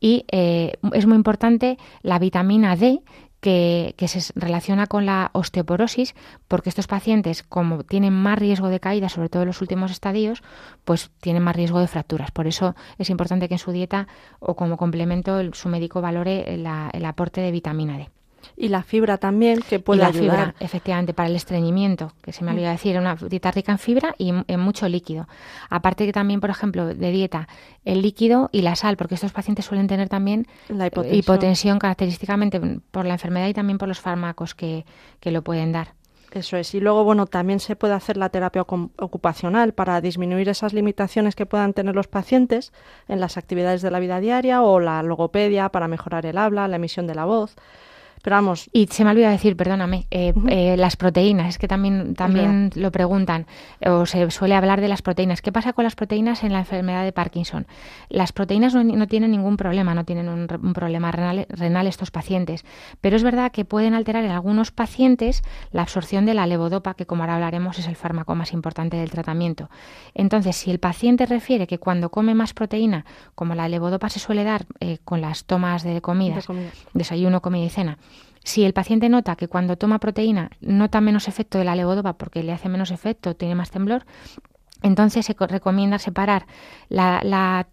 [0.00, 3.02] Y eh, es muy importante la vitamina D,
[3.40, 6.14] que, se relaciona con la osteoporosis,
[6.48, 10.42] porque estos pacientes, como tienen más riesgo de caída, sobre todo en los últimos estadios,
[10.84, 12.30] pues tienen más riesgo de fracturas.
[12.30, 14.08] Por eso es importante que en su dieta
[14.40, 18.10] o como complemento su médico valore el aporte de vitamina D.
[18.56, 20.36] Y la fibra también, que puede y la ayudar.
[20.36, 24.14] Fibra, efectivamente, para el estreñimiento, que se me olvidó decir, una dieta rica en fibra
[24.18, 25.28] y en mucho líquido.
[25.70, 27.48] Aparte que también, por ejemplo, de dieta,
[27.84, 31.78] el líquido y la sal, porque estos pacientes suelen tener también la hipotensión.
[31.78, 34.84] característicamente por la enfermedad y también por los fármacos que,
[35.20, 35.94] que lo pueden dar.
[36.32, 36.74] Eso es.
[36.74, 41.46] Y luego, bueno, también se puede hacer la terapia ocupacional para disminuir esas limitaciones que
[41.46, 42.72] puedan tener los pacientes
[43.08, 46.76] en las actividades de la vida diaria o la logopedia para mejorar el habla, la
[46.76, 47.56] emisión de la voz.
[48.22, 48.68] Pero vamos.
[48.72, 52.90] Y se me olvidó decir, perdóname, eh, eh, las proteínas, es que también, también lo
[52.90, 53.46] preguntan,
[53.84, 55.42] o se suele hablar de las proteínas.
[55.42, 57.66] ¿Qué pasa con las proteínas en la enfermedad de Parkinson?
[58.08, 62.64] Las proteínas no, tienen ningún problema, no tienen un, problema renal, renal, estos pacientes,
[63.00, 67.06] pero es verdad que pueden alterar en algunos pacientes la absorción de la levodopa, que
[67.06, 69.70] como ahora hablaremos es el fármaco más importante del tratamiento.
[70.14, 73.04] Entonces, si el paciente refiere que cuando come más proteína,
[73.34, 76.46] como la levodopa se suele dar eh, con las tomas de comidas,
[76.92, 77.98] desayuno, comida y cena,
[78.44, 82.42] si el paciente nota que cuando toma proteína nota menos efecto de la levodopa porque
[82.42, 84.04] le hace menos efecto, tiene más temblor,
[84.82, 86.46] entonces se recomienda separar
[86.88, 87.20] la,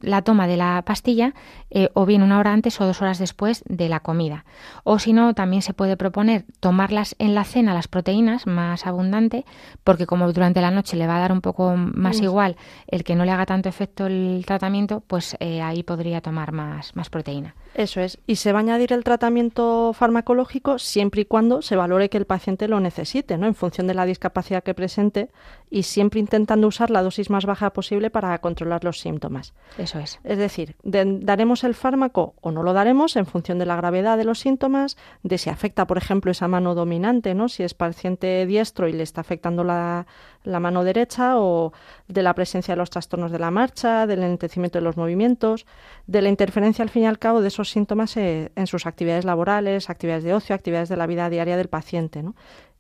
[0.02, 1.34] la, toma de la pastilla
[1.70, 4.46] eh, o bien una hora antes o dos horas después de la comida.
[4.84, 9.46] O si no, también se puede proponer tomarlas en la cena las proteínas más abundante,
[9.84, 13.16] porque como durante la noche le va a dar un poco más igual el que
[13.16, 17.56] no le haga tanto efecto el tratamiento, pues eh, ahí podría tomar más, más proteína.
[17.76, 18.20] Eso es.
[18.26, 22.26] Y se va a añadir el tratamiento farmacológico siempre y cuando se valore que el
[22.26, 23.48] paciente lo necesite, ¿no?
[23.48, 25.30] En función de la discapacidad que presente
[25.70, 29.54] y siempre intentando usar la dosis más baja posible para controlar los síntomas.
[29.78, 30.22] Eso es.
[30.24, 34.24] Es decir, daremos el fármaco o no lo daremos en función de la gravedad de
[34.24, 37.50] los síntomas, de si afecta, por ejemplo, esa mano dominante, ¿no?
[37.50, 40.08] Si es paciente diestro y le está afectando la,
[40.46, 41.74] la mano derecha o
[42.08, 45.66] de la presencia de los trastornos de la marcha, del enlentecimiento de los movimientos,
[46.08, 49.26] de la interferencia al fin y al cabo de esos síntomas eh, en sus actividades
[49.26, 52.24] laborales, actividades de ocio, actividades de la vida diaria del paciente.
[52.24, 52.36] ¿no?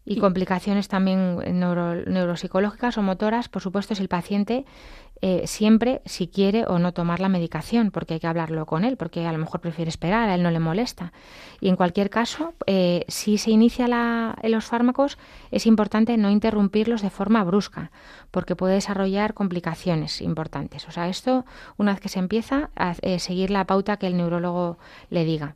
[0.05, 4.65] Y, complicaciones también neuropsicológicas o motoras, por supuesto, si el paciente
[5.21, 8.97] eh, siempre si quiere o no tomar la medicación, porque hay que hablarlo con él,
[8.97, 11.13] porque a lo mejor prefiere esperar, a él no le molesta.
[11.61, 15.17] Y en cualquier caso, eh, si se inicia la, los fármacos,
[15.51, 17.91] es importante no interrumpirlos de forma brusca,
[18.31, 20.87] porque puede desarrollar complicaciones importantes.
[20.87, 21.45] O sea, esto,
[21.77, 24.77] una vez que se empieza, a eh, seguir la pauta que el neurólogo
[25.09, 25.55] le diga,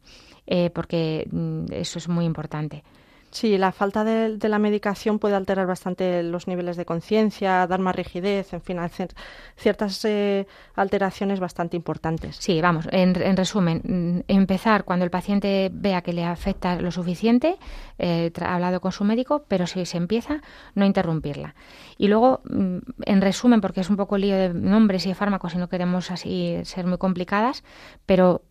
[0.73, 2.83] porque mm, eso es muy importante.
[3.31, 7.95] Sí, la falta de, la medicación puede alterar bastante los niveles de conciencia, dar más
[7.95, 9.13] rigidez, en fin, hacer
[9.55, 12.37] ciertas eh, alteraciones bastante importantes.
[12.37, 17.57] Sí, vamos, en, resumen, mm, empezar cuando el paciente vea que le afecta lo suficiente,
[17.99, 20.41] eh, hablado con su médico, pero si se empieza,
[20.73, 21.53] no interrumpirla.
[21.97, 25.53] Y luego, mm, en resumen, porque es un poco lío de nombres y de fármacos
[25.53, 27.63] y no queremos así ser muy complicadas,
[28.07, 28.41] pero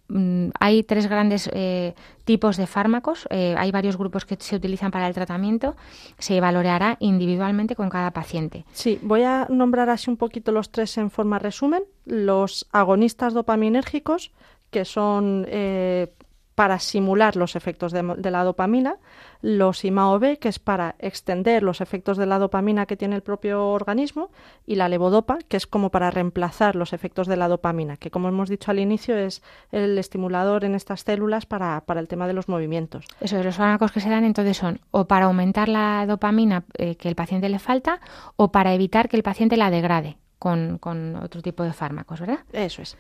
[0.59, 1.95] hay tres grandes eh,
[2.25, 5.77] tipos de fármacos, eh, hay varios grupos que se utilizan para el tratamiento,
[6.19, 8.65] se valorará individualmente con cada paciente.
[8.73, 11.83] Sí, voy a nombrar así un poquito los tres en forma resumen.
[12.07, 14.33] Los agonistas dopaminérgicos,
[14.71, 16.11] que son eh,
[16.55, 18.97] para simular los efectos de, la dopamina,
[19.41, 23.69] los IMAO-B, que es para extender los efectos de la dopamina que tiene el propio
[23.69, 24.31] organismo,
[24.67, 28.29] y la levodopa, que es como para reemplazar los efectos de la dopamina, que como
[28.29, 32.49] hemos dicho al inicio es el estimulador en estas células para, el tema de los
[32.49, 33.07] movimientos.
[33.21, 37.09] Eso, los fármacos que se dan entonces son o para aumentar la dopamina eh, que
[37.09, 38.01] el paciente le falta
[38.37, 42.41] o para evitar que el paciente la degrade con, con otro tipo de fármacos, ¿verdad?
[42.53, 42.97] Eso es.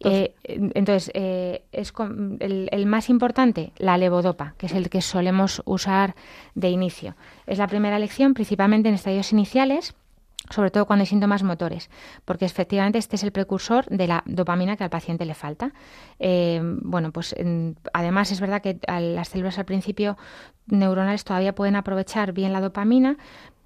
[0.00, 1.92] Eh, entonces, eh, es
[2.40, 6.14] el, más importante, la levodopa, que es el que solemos usar
[6.54, 7.16] de inicio.
[7.46, 9.94] Es la primera elección, principalmente en estadios iniciales,
[10.50, 11.90] sobre todo cuando hay síntomas motores,
[12.24, 15.72] porque efectivamente este es el precursor de la dopamina que al paciente le falta.
[16.20, 17.34] Eh, bueno, pues
[17.92, 20.16] además es verdad que las células al principio
[20.66, 23.18] neuronales todavía pueden aprovechar bien la dopamina,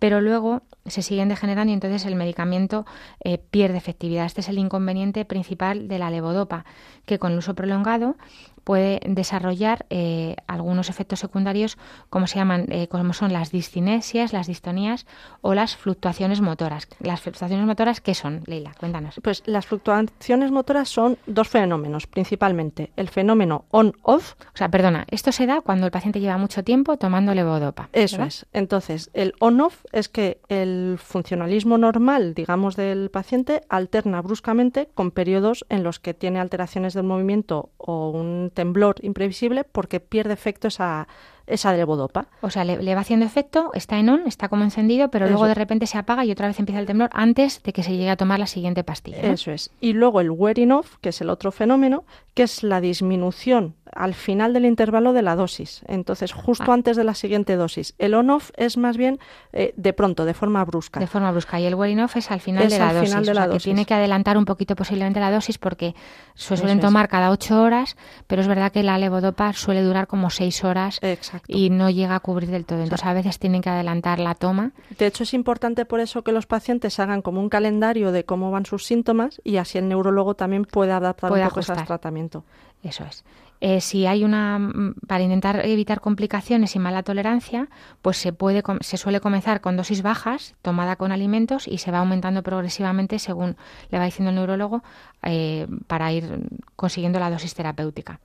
[0.03, 2.85] pero luego se siguen degenerando y entonces el medicamento
[3.23, 4.27] eh, pierde efectividad.
[4.27, 6.65] Este es el inconveniente principal de la levodopa,
[7.07, 8.17] que con el uso prolongado
[8.65, 11.79] puede desarrollar eh, algunos efectos secundarios
[12.11, 15.07] como se llaman eh, como son las discinesias, las distonías
[15.41, 16.89] o las fluctuaciones motoras.
[17.01, 18.73] Las fluctuaciones motoras qué son, Leila?
[18.79, 19.21] Cuéntanos.
[19.23, 24.35] Pues las fluctuaciones motoras son dos fenómenos, principalmente el fenómeno on-off.
[24.55, 27.89] O sea, perdona, esto se da cuando el paciente lleva mucho tiempo tomando levodopa.
[27.93, 28.47] Eso es.
[28.53, 35.65] Entonces, el on-off es que el funcionalismo normal, digamos, del paciente alterna bruscamente con periodos
[35.69, 41.09] en los que tiene alteraciones del movimiento o un temblor imprevisible porque pierde efecto esa,
[41.47, 42.27] esa levodopa.
[42.41, 45.55] O sea, le, va haciendo efecto, está en on, está como encendido, pero luego de
[45.55, 48.17] repente se apaga y otra vez empieza el temblor antes de que se llegue a
[48.17, 49.23] tomar la siguiente pastilla.
[49.23, 49.71] Eso es.
[49.81, 54.15] Y luego el wearing off, que es el otro fenómeno, que es la disminución al
[54.15, 55.83] final del intervalo de la dosis.
[55.87, 56.75] Entonces, justo ah.
[56.75, 57.95] antes de la siguiente dosis.
[57.99, 59.19] El on-off es más bien
[59.53, 61.01] eh, de pronto, de forma brusca.
[61.01, 61.61] De forma brusca.
[61.61, 63.27] Y el wearing off es al final de la dosis.
[63.27, 65.95] de la que tiene que adelantar un poquito posiblemente la dosis porque
[66.35, 70.31] se suelen tomar cada ocho horas, pero es verdad que la levodopa suele durar como
[70.31, 70.99] seis horas.
[71.03, 72.83] Exacto y no llega a cubrir del todo.
[72.83, 74.73] Entonces a veces tienen que adelantar la toma.
[74.99, 78.51] De hecho es importante por eso que los pacientes hagan como un calendario de cómo
[78.51, 82.45] van sus síntomas y así el neurólogo también puede adaptar un poco ese tratamiento.
[82.83, 83.25] Eso es.
[83.65, 87.69] Eh, si hay una mm, para intentar evitar complicaciones y mala tolerancia,
[88.03, 91.99] pues se puede se suele comenzar con dosis bajas tomada con alimentos y se va
[91.99, 93.57] aumentando progresivamente según
[93.91, 94.83] le va diciendo el neurólogo
[95.23, 96.41] eh, para ir
[96.75, 98.19] consiguiendo la dosis terapéutica.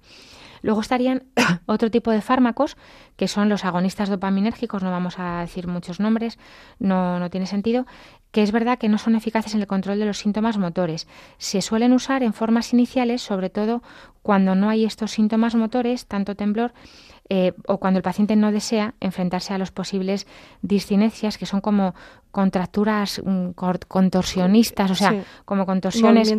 [0.64, 1.26] Luego estarían
[1.68, 2.76] otro tipo de fármacos,
[3.16, 6.40] que son los agonistas dopaminérgicos, no vamos a decir muchos nombres,
[6.80, 7.86] no, no tiene sentido,
[8.38, 11.08] que es verdad que no son eficaces en el control de los síntomas motores.
[11.40, 13.82] Se suelen usar en formas iniciales, sobre todo
[14.22, 16.72] cuando no hay estos síntomas motores, tanto temblor,
[17.30, 20.28] eh, o cuando el paciente no desea enfrentarse a los posibles
[20.62, 21.96] discinesias, que son como
[22.30, 23.54] contracturas mm,
[23.88, 26.32] contorsionistas, o sea, como contorsiones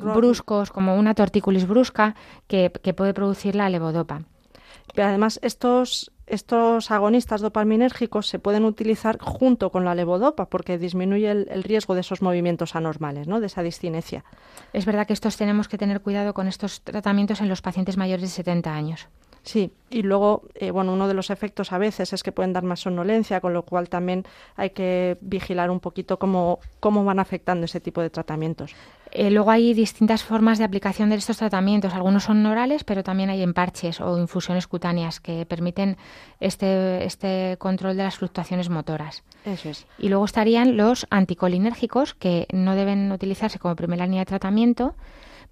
[0.00, 2.14] bruscos, como una tortícolis brusca
[2.46, 4.22] que, puede producir la levodopa.
[4.94, 11.30] Pero además, estos, estos agonistas dopaminérgicos se pueden utilizar junto con la levodopa porque disminuye
[11.30, 13.40] el, riesgo de esos movimientos anormales, ¿no?
[13.40, 14.24] de esa discinesia.
[14.72, 18.22] Es verdad que estos tenemos que tener cuidado con estos tratamientos en los pacientes mayores
[18.22, 19.08] de 70 años.
[19.46, 22.64] Sí, y luego, eh, bueno, uno de los efectos a veces es que pueden dar
[22.64, 24.24] más somnolencia, con lo cual también
[24.56, 28.74] hay que vigilar un poquito cómo, cómo van afectando ese tipo de tratamientos.
[29.12, 31.94] Eh, luego hay distintas formas de aplicación de estos tratamientos.
[31.94, 35.96] Algunos son orales, pero también hay en parches o infusiones cutáneas que permiten
[36.40, 39.22] este, este control de las fluctuaciones motoras.
[39.44, 39.86] Eso es.
[39.96, 44.96] Y luego estarían los anticolinérgicos, que no deben utilizarse como primera línea de tratamiento,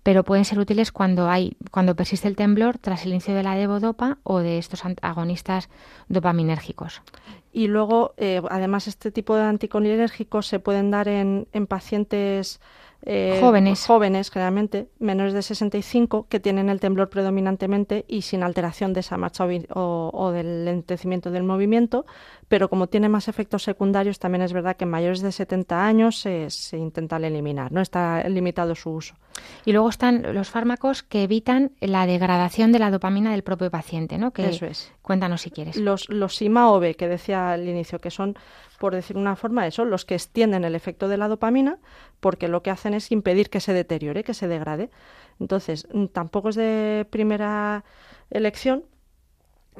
[0.04, 3.56] pero pueden ser útiles cuando hay cuando persiste el temblor tras el inicio de la
[3.56, 5.68] levodopa o de estos agonistas
[6.08, 7.02] dopaminérgicos.
[7.52, 12.60] Y luego, eh, además, este tipo de anticolinérgicos se pueden dar en, en pacientes
[13.06, 13.86] eh, jóvenes.
[13.86, 19.18] jóvenes, generalmente, menores de 65, que tienen el temblor predominantemente y sin alteración de esa
[19.18, 22.06] marcha o, del lentecimiento del movimiento,
[22.48, 26.18] pero como tiene más efectos secundarios, también es verdad que en mayores de 70 años
[26.18, 29.14] se, se intentan eliminar, no está limitado su uso.
[29.64, 34.18] Y luego están los fármacos que evitan la degradación de la dopamina del propio paciente,
[34.18, 34.32] ¿no?
[34.32, 34.92] Que, Eso es.
[35.02, 35.76] Cuéntanos si quieres.
[35.76, 38.36] Los, los SIMA-OB, que decía al inicio, que son
[38.78, 41.78] por decir una forma, eso, los que extienden el efecto de la dopamina,
[42.20, 44.90] porque lo que hacen es impedir que se deteriore, que se degrade.
[45.40, 47.84] Entonces, mm, tampoco es de primera
[48.30, 48.84] elección,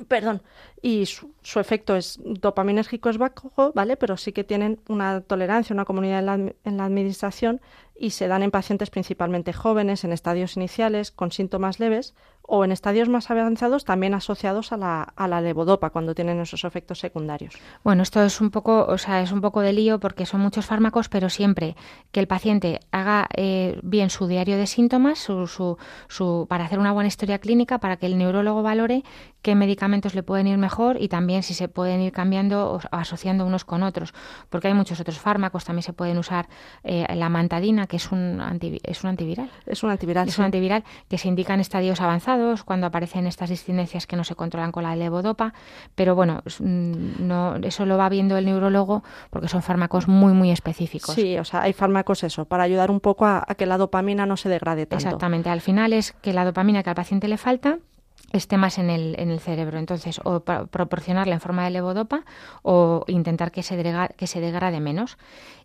[0.09, 0.42] perdón,
[0.82, 3.97] y su, efecto es dopaminérgico es bajo, ¿vale?
[3.97, 7.61] Pero sí que tienen una tolerancia, una comunidad en la, en la administración
[7.97, 12.14] y se dan en pacientes principalmente jóvenes, en estadios iniciales, con síntomas leves
[12.47, 16.64] o en estadios más avanzados también asociados a la, a la levodopa cuando tienen esos
[16.64, 17.55] efectos secundarios.
[17.82, 20.66] Bueno, esto es un poco, o sea, es un poco de lío porque son muchos
[20.66, 21.74] fármacos, pero siempre
[22.12, 25.78] que el paciente haga eh, bien su diario de síntomas, su, su,
[26.09, 29.05] su, para hacer una buena historia clínica, para que el neurólogo valore
[29.40, 33.47] qué medicamentos le pueden ir mejor y también si se pueden ir cambiando o asociando
[33.47, 34.12] unos con otros,
[34.51, 36.49] porque hay muchos otros fármacos, también se pueden usar
[36.82, 38.40] eh, la mantadina, que es un,
[38.82, 39.51] es un antiviral.
[39.66, 40.28] Es un antiviral.
[40.28, 42.34] Es un antiviral que se indica en estadios avanzados
[42.64, 45.55] cuando aparecen estas discidencias que no se controlan con la levodopa,
[45.95, 50.51] pero bueno, mm, no, eso lo va viendo el neurólogo porque son fármacos muy, muy
[50.51, 51.14] específicos.
[51.14, 54.26] Sí, o sea, hay fármacos eso, para ayudar un poco a, a que la dopamina
[54.26, 55.05] no se degrade tanto.
[55.05, 57.78] Exactamente, al final es que la dopamina que al paciente le falta
[58.35, 59.78] esté más en el, en el cerebro.
[59.78, 62.24] Entonces, o proporcionarla en forma de levodopa
[62.62, 63.80] o intentar que se,
[64.16, 65.16] que se degrade menos.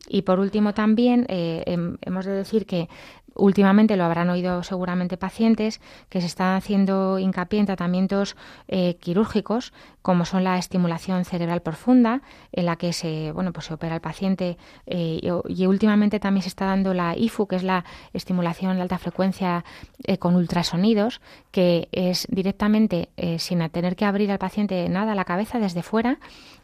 [0.08, 1.64] Y por último, también eh,
[2.02, 2.88] hemos de decir que
[3.36, 8.36] últimamente lo habrán oído seguramente pacientes que se están haciendo hincapié en tratamientos
[8.68, 12.22] eh, quirúrgicos como son la estimulación cerebral profunda
[12.52, 16.50] en la que se bueno pues se opera el paciente eh, y, últimamente también se
[16.50, 19.64] está dando la IFU que es la estimulación de alta frecuencia
[20.04, 21.22] eh, con ultrasonidos
[21.52, 26.20] que es directamente sin tener que abrir al paciente nada la cabeza desde fuera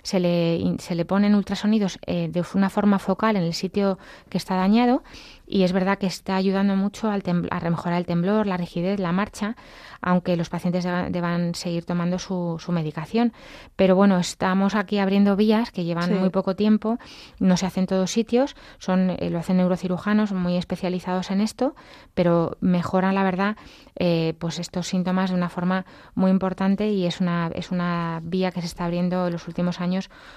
[0.06, 3.98] se le, se le ponen ultrasonidos de una forma focal en el sitio
[4.30, 5.02] que está dañado
[5.48, 9.12] y es verdad que está ayudando mucho al a mejorar el temblor, la rigidez, la
[9.12, 9.56] marcha,
[10.02, 13.34] aunque los pacientes deban seguir tomando su, su medicación.
[13.76, 16.98] Pero bueno, estamos aquí abriendo vías que llevan muy poco tiempo,
[17.40, 21.76] no se hacen en todos sitios, son eh, lo hacen neurocirujanos muy especializados en esto,
[22.14, 23.58] pero mejoran la verdad
[23.98, 25.86] eh, pues estos síntomas de una forma
[26.16, 29.82] muy importante y es una es una vía que se está abriendo en los últimos
[29.82, 29.95] años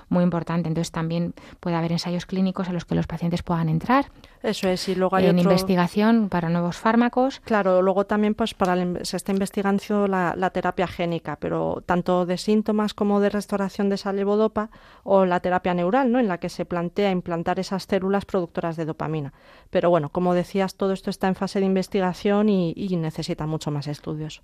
[0.09, 0.69] muy importante.
[0.69, 4.07] Entonces también puede haber ensayos clínicos a los que los pacientes puedan entrar.
[4.43, 7.41] Eso es, y luego hay en investigación para nuevos fármacos.
[7.41, 12.39] Claro, luego también pues para se está investigando la, la, terapia génica, pero tanto de
[12.39, 14.71] síntomas como de restauración de esa levodopa
[15.03, 16.19] o la terapia neural, ¿no?
[16.19, 19.33] En la que se plantea implantar esas células productoras de dopamina.
[19.71, 23.71] Pero bueno, como decías, todo esto está en fase de investigación y, y necesita mucho
[23.71, 24.43] más estudios.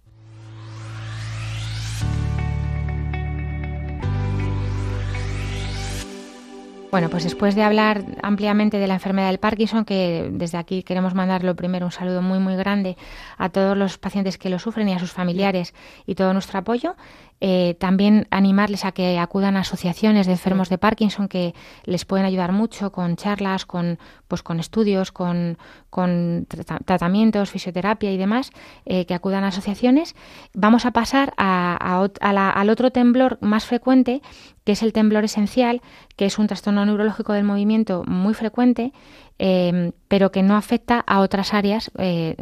[6.95, 11.13] Bueno, pues después de hablar ampliamente de la enfermedad del Parkinson, que desde aquí queremos
[11.13, 12.97] mandarlo primero un saludo muy muy grande
[13.37, 15.75] a todos los pacientes que lo sufren y a sus familiares
[16.07, 16.95] y todo nuestro apoyo,
[17.41, 21.55] eh, también animarles a que acudan a asociaciones de enfermos de Parkinson que
[21.85, 25.59] les pueden ayudar mucho con charlas, con, pues, con estudios, con,
[25.91, 28.51] con tratamientos, fisioterapia y demás,
[28.87, 30.15] eh, que acudan a asociaciones.
[30.55, 34.23] Vamos a pasar a, al otro temblor más frecuente,
[34.65, 35.83] que es el temblor esencial,
[36.17, 38.93] que es un trastorno neurológico del movimiento muy frecuente,
[39.39, 41.91] eh, pero que no afecta a otras áreas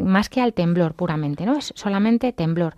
[0.01, 1.57] más que al temblor puramente, ¿no?
[1.57, 2.77] Es solamente temblor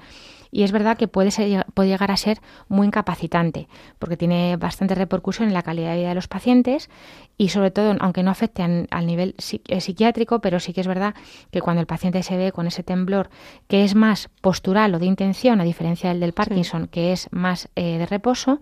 [0.54, 2.38] y es verdad que puede, ser, puede llegar a ser
[2.68, 3.66] muy incapacitante
[3.98, 6.90] porque tiene bastante repercusión en la calidad de vida de los pacientes
[7.36, 9.34] y sobre todo, aunque no afecte al nivel
[9.66, 11.16] eh, psiquiátrico, pero sí que es verdad
[11.50, 13.30] que cuando el paciente se ve con ese temblor
[13.66, 17.68] que es más postural o de intención, a diferencia del del Parkinson, que es más
[17.74, 18.60] eh, de reposo,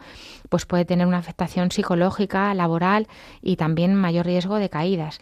[0.49, 3.07] pues puede tener una afectación psicológica, laboral
[3.43, 5.20] y también mayor riesgo de caídas.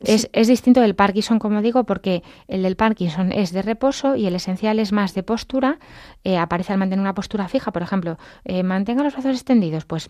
[0.00, 4.26] Es, es, distinto del Parkinson, como digo, porque el del Parkinson es de reposo y
[4.26, 5.78] el esencial es más de postura.
[6.24, 10.08] Eh, aparece al mantener una postura fija, por ejemplo, eh, mantenga los brazos extendidos, pues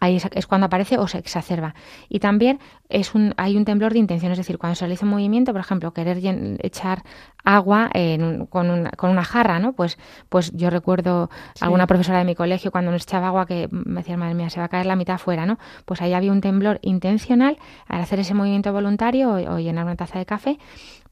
[0.00, 1.74] ahí es, cuando aparece o se exacerba.
[2.08, 5.10] Y también es un, hay un temblor de intención, es decir, cuando se realiza un
[5.10, 6.18] movimiento, por ejemplo, querer
[6.62, 7.02] echar
[7.44, 7.90] agua
[8.50, 9.72] con, una, con, una, jarra, ¿no?
[9.72, 11.30] Pues, pues yo recuerdo
[11.60, 14.60] alguna profesora de mi colegio cuando nos echaba agua que me decía, madre mía, se
[14.60, 15.58] va a caer la mitad afuera, ¿no?
[15.84, 20.18] Pues ahí había un temblor intencional al hacer ese movimiento voluntario o llenar una taza
[20.18, 20.58] de café,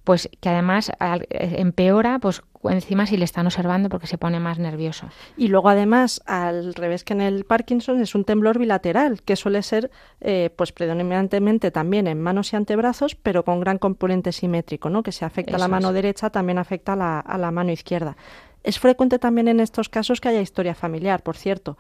[0.05, 4.59] pues que además eh, empeora pues encima si le están observando porque se pone más
[4.59, 5.09] nervioso.
[5.37, 9.63] Y luego además, al revés que en el Parkinson, es un temblor bilateral, que suele
[9.63, 9.91] ser
[10.21, 15.03] eh, pues predominantemente también en manos y antebrazos, pero con gran componente simétrico, ¿no?
[15.03, 18.17] que si afecta a la mano derecha también afecta a la, a la mano izquierda.
[18.63, 21.77] Es frecuente también en estos casos que haya historia familiar, por cierto.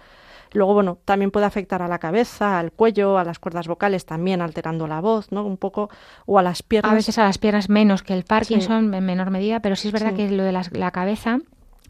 [0.52, 4.42] Luego, bueno, también puede afectar a la cabeza, al cuello, a las cuerdas vocales, también
[4.42, 5.44] alterando la voz, ¿no?
[5.44, 5.90] Un poco,
[6.26, 6.92] o a las piernas.
[6.92, 9.92] A veces a las piernas menos que el Parkinson, en menor medida, pero sí es
[9.92, 11.38] verdad que lo de la, cabeza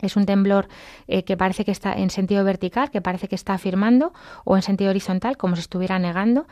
[0.01, 0.69] es un temblor
[1.07, 4.13] eh, que parece que está en sentido vertical, que parece que está afirmando,
[4.45, 6.47] o en sentido horizontal, como si estuviera negando,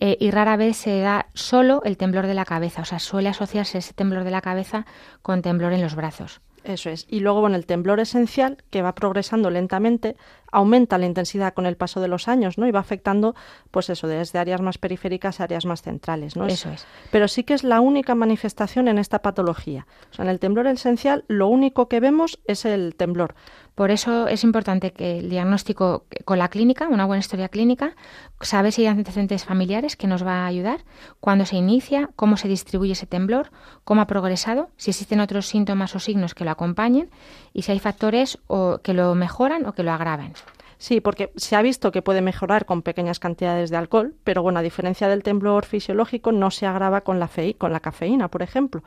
[0.00, 3.28] eh, y rara vez se da solo el temblor de la cabeza, o sea, suele
[3.28, 4.86] asociarse ese temblor de la cabeza
[5.22, 6.40] con temblor en los brazos.
[6.66, 7.06] Eso es.
[7.08, 10.16] Y luego, bueno, el temblor esencial, que va progresando lentamente,
[10.56, 12.66] aumenta la intensidad con el paso de los años, ¿no?
[12.66, 13.34] Y va afectando,
[13.70, 16.46] pues eso, desde áreas más periféricas a áreas más centrales, ¿no?
[16.46, 16.86] Eso es.
[17.10, 19.86] Pero sí que es la única manifestación en esta patología.
[20.10, 23.34] O sea, en el temblor esencial lo único que vemos es el temblor.
[23.76, 27.94] Por eso es importante que el diagnóstico con la clínica, una buena historia clínica,
[28.40, 30.80] saber si hay antecedentes familiares que nos va a ayudar,
[31.20, 33.50] cuándo se inicia, cómo se distribuye ese temblor,
[33.84, 37.10] cómo ha progresado, si existen otros síntomas o signos que lo acompañen
[37.52, 40.32] y si hay factores o que lo mejoran o que lo agraven.
[40.78, 44.58] Sí, porque se ha visto que puede mejorar con pequeñas cantidades de alcohol, pero bueno,
[44.58, 48.82] a diferencia del temblor fisiológico, no se agrava con la, con la cafeína, por ejemplo.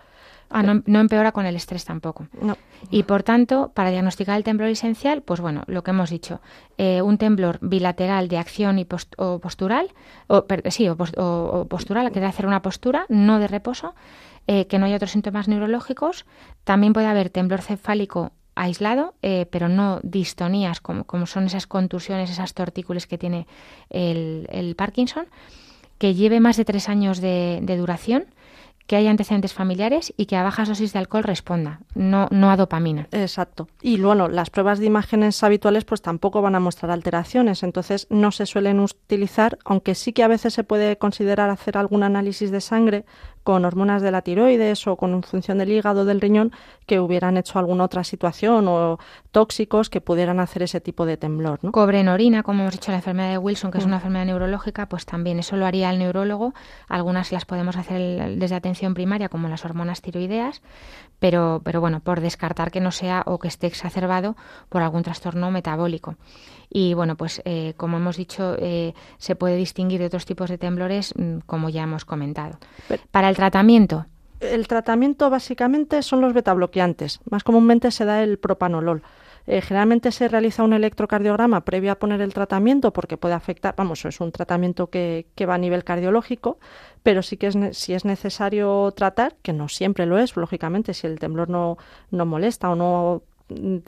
[0.52, 2.28] Ah, no, no, empeora con el estrés tampoco.
[2.42, 2.58] No.
[2.90, 6.42] Y por tanto, para diagnosticar el temblor esencial, pues bueno, lo que hemos dicho,
[6.78, 8.88] eh, un temblor bilateral de acción y
[9.18, 9.92] o postural,
[10.28, 13.94] o, sí, o, postural, que debe hacer una postura, no de reposo,
[14.48, 16.26] eh, que no haya otros síntomas neurológicos.
[16.64, 22.30] También puede haber temblor cefálico aislado, eh, pero no distonías, como, como, son esas contusiones,
[22.30, 23.48] esas tortículas que tiene
[23.90, 25.26] el, Parkinson,
[25.98, 28.26] que lleve más de tres años de, de duración
[28.90, 32.58] que haya antecedentes familiares y que a bajas dosis de alcohol responda, no, no a
[32.58, 33.08] dopamina.
[33.12, 33.68] Exacto.
[33.84, 38.32] Y bueno, las pruebas de imágenes habituales pues tampoco van a mostrar alteraciones, entonces no
[38.32, 42.62] se suelen utilizar, aunque sí que a veces se puede considerar hacer algún análisis de
[42.62, 43.06] sangre
[43.50, 46.52] con hormonas de la tiroides o con función del hígado del riñón
[46.86, 49.00] que hubieran hecho alguna otra situación o
[49.32, 51.58] tóxicos que pudieran hacer ese tipo de temblor.
[51.64, 51.72] ¿no?
[51.72, 53.88] Cobre en orina, como hemos dicho, la enfermedad de Wilson, que es mm.
[53.88, 56.54] una enfermedad neurológica, pues también eso lo haría el neurólogo.
[56.88, 60.62] Algunas las podemos hacer desde atención primaria, como las hormonas tiroideas,
[61.20, 64.36] pero, pero bueno, por descartar que no sea o que esté exacerbado
[64.70, 66.16] por algún trastorno metabólico.
[66.70, 70.58] Y bueno, pues eh, como hemos dicho, eh, se puede distinguir de otros tipos de
[70.58, 72.58] temblores, mm, como ya hemos comentado.
[73.12, 74.06] Para el tratamiento.
[74.40, 77.20] El tratamiento básicamente son los betabloqueantes.
[77.30, 79.04] Más comúnmente se da el propanolol.
[79.52, 84.06] Eh, generalmente se realiza un electrocardiograma previo a poner el tratamiento porque puede afectar, vamos,
[84.06, 86.60] es un tratamiento que, que va a nivel cardiológico,
[87.02, 91.08] pero sí que es, si es necesario tratar, que no siempre lo es, lógicamente, si
[91.08, 91.80] el temblor no,
[92.12, 93.24] no molesta o no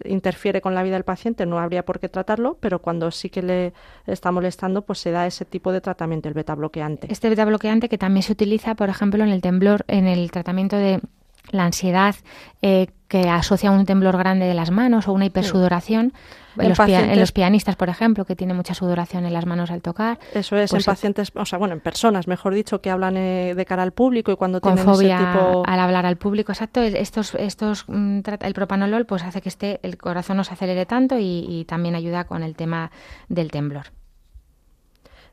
[0.04, 3.44] interfiere con la vida del paciente, no habría por qué tratarlo, pero cuando sí que
[3.44, 3.74] le
[4.08, 7.06] está molestando, pues se da ese tipo de tratamiento, el beta bloqueante.
[7.12, 10.76] Este beta bloqueante que también se utiliza, por ejemplo, en el temblor, en el tratamiento
[10.76, 11.02] de
[11.50, 12.16] la ansiedad
[12.62, 16.14] eh, que asocia un temblor grande de las manos o una hipersudoración.
[16.58, 20.20] En, los pianistas, por ejemplo, que tiene mucha sudoración en las manos al tocar.
[20.34, 23.54] Eso es, en pues pacientes, o sea, bueno, en personas, mejor dicho, que hablan eh,
[23.56, 25.64] de cara al público y cuando con tienen fobia ese tipo...
[25.66, 26.82] al hablar al público, exacto.
[26.82, 31.18] Estos, estos, mm, el propanolol, pues hace que esté, el corazón no se acelere tanto
[31.18, 32.92] y, y también ayuda con el tema
[33.30, 33.88] del temblor.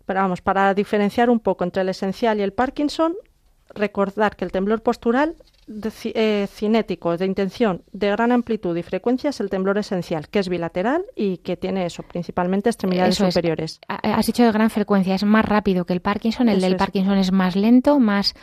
[0.07, 3.15] Pero vamos, para diferenciar un poco entre el esencial y el Parkinson,
[3.75, 5.35] recordar que el temblor postural
[5.69, 10.39] de, eh, cinético, de intención, de gran amplitud y frecuencia es el temblor esencial, que
[10.39, 13.81] es bilateral y que tiene eso, principalmente extremidades superiores.
[13.87, 17.33] Has dicho de gran frecuencia, es más rápido que el Parkinson, el del Parkinson es
[17.33, 18.35] más lento, más,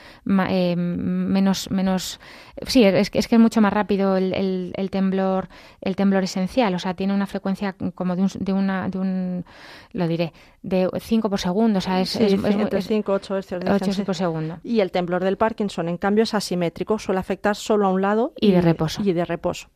[0.50, 2.20] eh, menos, menos,
[2.68, 5.50] sí, es, es, que es mucho más rápido el, el, temblor,
[5.82, 9.46] el temblor esencial, o sea, tiene una frecuencia como de un, de una, de un
[9.94, 10.34] lo diré,
[10.66, 14.57] de 5 por segundo, o sea, es, sí, entre 5 8 hercios por segundo.
[14.63, 18.34] Y el temblor del Parkinson, en cambio, es asimétrico, suele afectar solo a un lado
[18.41, 19.03] y, de reposo.
[19.03, 19.70] Y de reposo.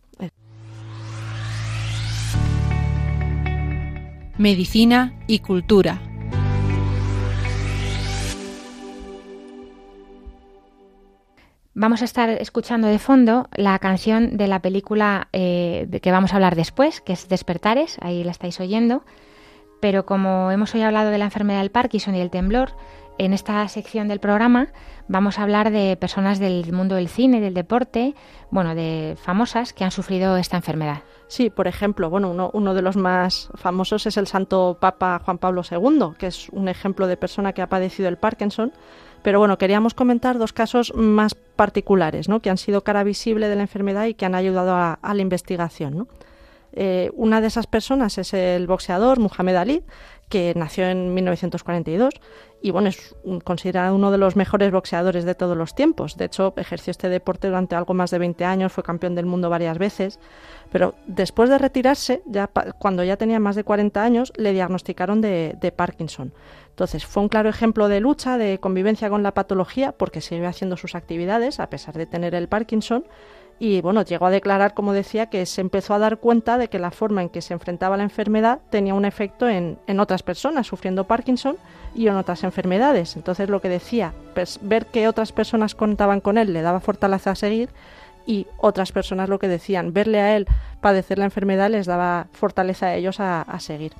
[4.39, 6.01] Medicina y cultura.
[11.75, 16.33] Vamos a estar escuchando de fondo la canción de la película eh, de que vamos
[16.33, 19.03] a hablar después, que es Despertares, ahí la estáis oyendo.
[19.79, 22.71] Pero como hemos hoy hablado de la enfermedad del Parkinson y el temblor,
[23.19, 24.69] en esta sección del programa
[25.09, 28.15] vamos a hablar de personas del mundo del cine, del deporte,
[28.49, 31.03] bueno, de famosas que han sufrido esta enfermedad.
[31.27, 35.37] Sí, por ejemplo, bueno, uno, uno, de los más famosos es el Santo Papa Juan
[35.37, 38.71] Pablo II, que es un ejemplo de persona que ha padecido el Parkinson.
[39.21, 42.39] Pero bueno, queríamos comentar dos casos más particulares, ¿no?
[42.39, 45.21] que han sido cara visible de la enfermedad y que han ayudado a, a la
[45.21, 45.97] investigación.
[45.97, 46.07] ¿no?
[46.73, 49.83] Eh, una de esas personas es el boxeador Muhammad Ali,
[50.29, 52.13] que nació en 1942
[52.61, 56.17] y bueno, es considerado uno de los mejores boxeadores de todos los tiempos.
[56.17, 59.49] De hecho, ejerció este deporte durante algo más de 20 años, fue campeón del mundo
[59.49, 60.19] varias veces,
[60.71, 65.73] pero después de retirarse, ya cuando ya tenía más de 40 años, le diagnosticaron de,
[65.75, 66.33] Parkinson.
[66.69, 70.75] Entonces, fue un claro ejemplo de lucha, de convivencia con la patología, porque siguió haciendo
[70.75, 73.05] sus actividades a pesar de tener el Parkinson
[73.59, 76.79] y bueno, llegó a declarar, como decía, que se empezó a dar cuenta de que
[76.79, 80.65] la forma en que se enfrentaba la enfermedad tenía un efecto en, en otras personas
[80.65, 81.57] sufriendo Parkinson
[81.93, 83.17] y en otras enfermedades.
[83.17, 87.31] Entonces lo que decía, pues, ver que otras personas contaban con él le daba fortaleza
[87.31, 87.69] a seguir
[88.25, 90.47] y otras personas lo que decían, verle a él
[90.79, 93.91] padecer la enfermedad les daba fortaleza a ellos a, a seguir.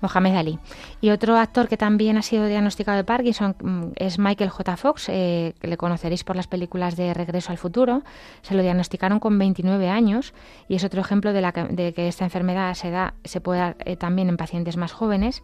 [0.00, 0.58] Mohamed Ali.
[1.00, 4.76] Y otro actor que también ha sido diagnosticado de Parkinson mm, es Michael J.
[4.76, 8.02] Fox, eh, que le conoceréis por las películas de Regreso al Futuro.
[8.42, 10.34] Se lo diagnosticaron con 29 años
[10.68, 14.28] y es otro ejemplo de, que esta enfermedad se da, se puede dar eh, también
[14.28, 15.42] en pacientes más jóvenes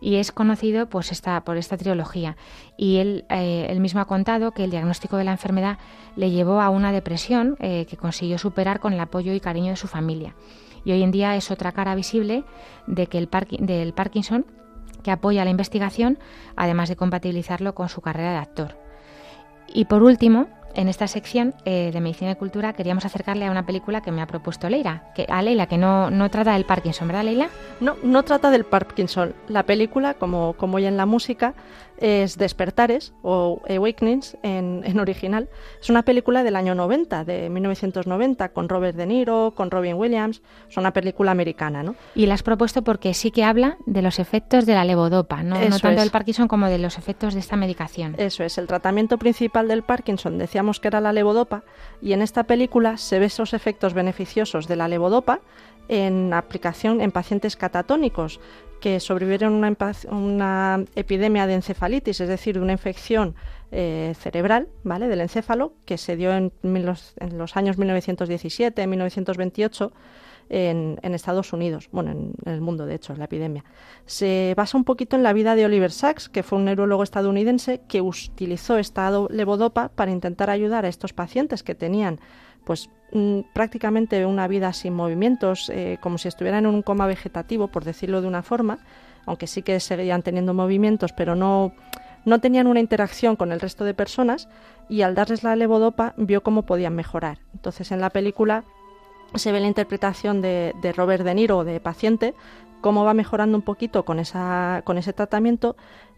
[0.00, 2.36] y es conocido pues esta, por esta trilogía.
[2.76, 5.78] Y él, eh, él mismo ha contado que el diagnóstico de la enfermedad
[6.16, 9.76] le llevó a una depresión eh, que consiguió superar con el apoyo y cariño de
[9.76, 10.34] su familia
[10.84, 12.44] y hoy en día es otra cara visible
[12.86, 13.28] de que el
[13.60, 14.46] del Parkinson
[15.02, 16.18] que apoya la investigación,
[16.56, 18.76] además de compatibilizarlo con su carrera de actor.
[19.74, 23.66] Y por último, en esta sección eh, de Medicina y Cultura queríamos acercarle a una
[23.66, 24.68] película que me ha propuesto
[25.14, 27.48] que, Leila, que no, no trata del Parkinson, ¿verdad Leila?
[27.80, 29.34] No, no trata del Parkinson.
[29.48, 31.54] La película, como, como ya en la música,
[32.02, 35.48] es Despertares o Awakenings en, en, original.
[35.80, 40.42] Es una película del año 90, de 1990, con Robert De Niro, con Robin Williams.
[40.68, 41.94] Es una película americana, ¿no?
[42.14, 45.54] Y la has propuesto porque sí que habla de los efectos de la levodopa, no,
[45.54, 45.96] no tanto es.
[45.96, 48.16] del Parkinson como de los efectos de esta medicación.
[48.18, 51.62] Eso es, el tratamiento principal del Parkinson decíamos que era la levodopa
[52.00, 55.40] y en esta película se ve esos efectos beneficiosos de la levodopa
[55.88, 58.40] en aplicación en pacientes catatónicos
[58.82, 59.76] que sobrevivieron una,
[60.10, 63.36] una epidemia de encefalitis, es decir, una infección
[63.70, 65.06] eh, cerebral, ¿vale?
[65.06, 69.92] Del encéfalo que se dio en, los, en los años 1917, 1928
[70.48, 73.64] en, en, Estados Unidos, bueno, en, en, el mundo, de hecho, la epidemia.
[74.04, 77.82] Se basa un poquito en la vida de Oliver Sacks, que fue un neurólogo estadounidense
[77.86, 82.18] que utilizó esta levodopa para intentar ayudar a estos pacientes que tenían
[82.64, 87.68] pues mm, prácticamente una vida sin movimientos, eh, como si estuvieran en un coma vegetativo,
[87.68, 88.78] por decirlo de una forma,
[89.26, 91.72] aunque sí que seguían teniendo movimientos, pero no,
[92.24, 94.48] no tenían una interacción con el resto de personas
[94.88, 97.38] y al darles la levodopa vio cómo podían mejorar.
[97.54, 98.64] Entonces en la película
[99.34, 102.34] se ve la interpretación de, de Robert De Niro, de paciente,
[102.80, 105.76] cómo va mejorando un poquito con, esa, con ese tratamiento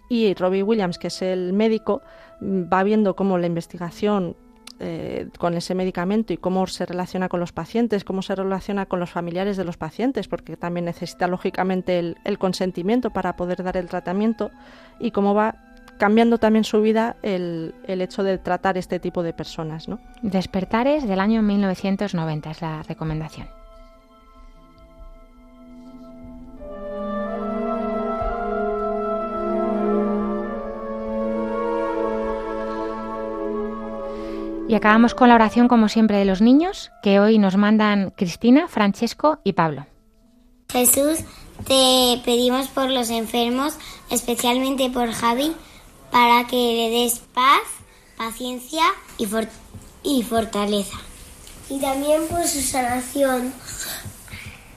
[0.09, 2.03] y Robbie Williams, que es el médico,
[2.43, 4.37] va viendo cómo la investigación
[4.81, 8.99] eh, con ese medicamento y cómo se relaciona con los pacientes, cómo se relaciona con
[8.99, 13.89] los familiares de los pacientes, porque también necesita lógicamente el, consentimiento para poder dar el
[13.89, 14.51] tratamiento
[14.99, 15.57] y cómo va
[15.99, 19.89] cambiando también su vida el, el, hecho de tratar este tipo de personas.
[19.89, 20.01] ¿no?
[20.23, 23.47] Despertares del año 1990 es la recomendación.
[34.67, 38.67] Y acabamos con la oración, como siempre, de los niños, que hoy nos mandan Cristina,
[38.67, 39.87] Francesco y Pablo.
[40.73, 41.19] Jesús,
[41.67, 43.75] te pedimos por los enfermos,
[44.11, 45.55] especialmente por Javi,
[46.11, 47.63] para que le des paz,
[48.17, 48.85] paciencia
[49.19, 49.47] y, for
[50.03, 50.97] y fortaleza.
[51.69, 53.53] Y también por su sanación.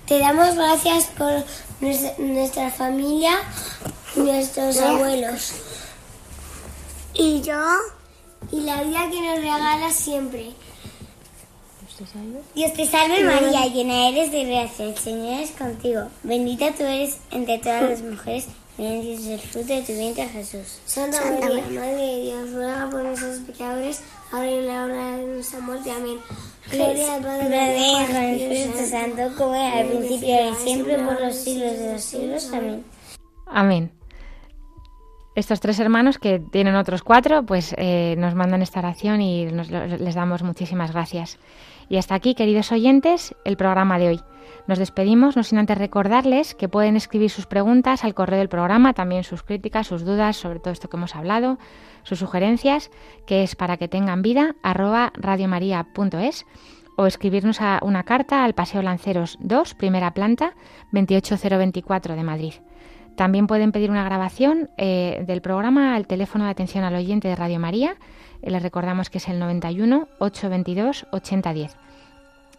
[0.05, 1.43] Te damos gracias por
[2.19, 3.38] nuestra familia,
[4.15, 5.53] nuestros abuelos.
[7.13, 7.59] Y yo
[8.51, 10.51] y la vida que nos regala siempre.
[12.53, 16.03] Dios te salve María, llena eres de gracia, el Señor es contigo.
[16.21, 20.79] Bendita tú eres entre todas las mujeres, bendito es el fruto de tu vientre Jesús.
[20.85, 25.17] Santa, Santa María, Madre de Dios, ruega por nosotros pecadores, ahora y en la hora
[25.17, 25.91] de nuestra muerte.
[25.91, 26.19] Amén.
[26.71, 30.99] Gloria al Padre, al Hijo y al Espíritu Santo, como era al principio y siempre,
[30.99, 32.49] por los siglos de los siglos.
[32.53, 32.83] Amén.
[33.47, 33.96] Amén
[35.38, 39.69] estos tres hermanos que tienen otros cuatro, pues eh, nos mandan esta oración y nos,
[39.69, 41.38] les damos muchísimas gracias.
[41.89, 44.21] Y hasta aquí, queridos oyentes, el programa de hoy.
[44.65, 48.93] Nos despedimos, no sin antes recordarles que pueden escribir sus preguntas al correo del programa,
[48.93, 51.59] también sus críticas, sus dudas sobre todo esto que hemos hablado,
[52.01, 52.89] sus sugerencias,
[53.27, 56.47] que es para que tengan vida, arroba radiomaria.es
[56.97, 60.55] o escribirnos a una carta al Paseo Lanceros 2, primera planta,
[60.91, 62.53] 28024 de Madrid.
[63.18, 67.36] También pueden pedir una grabación eh, del programa al teléfono de atención al oyente de
[67.36, 67.95] Radio María.
[68.43, 71.76] Eh, les recordamos que es el 91 822 8010.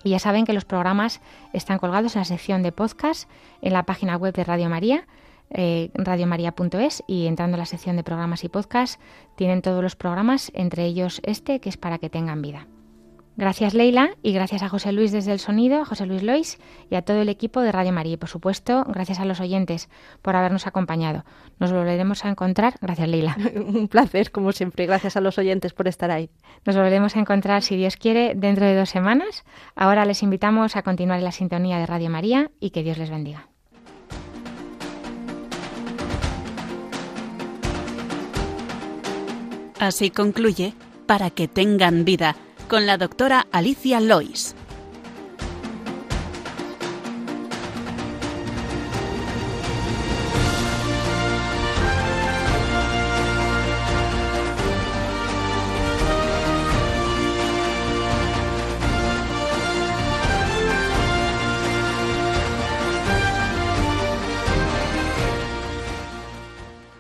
[0.03, 1.21] Y ya saben que los programas
[1.53, 3.31] están colgados en la sección de podcast
[3.63, 5.07] en la página web de Radio María,
[5.51, 9.01] eh, radiomaria.es, y entrando en la sección de programas y podcast
[9.37, 12.67] tienen todos los programas, entre ellos este, que es para que tengan vida.
[13.39, 16.59] Gracias Leila y gracias a José Luis desde el sonido, a José Luis Lois
[16.91, 19.89] y a todo el equipo de Radio María y por supuesto gracias a los oyentes
[20.23, 21.25] por habernos acompañado.
[21.61, 23.37] Nos volveremos a encontrar, gracias Leila.
[23.55, 26.31] Un placer como siempre, gracias a los oyentes por estar ahí.
[26.65, 29.45] Nos volveremos a encontrar si Dios quiere dentro de dos semanas.
[29.77, 33.09] Ahora les invitamos a continuar en la sintonía de Radio María y que Dios les
[33.09, 33.47] bendiga.
[39.79, 40.75] Así concluye
[41.07, 42.35] para que tengan vida
[42.69, 44.55] con la doctora Alicia Lois.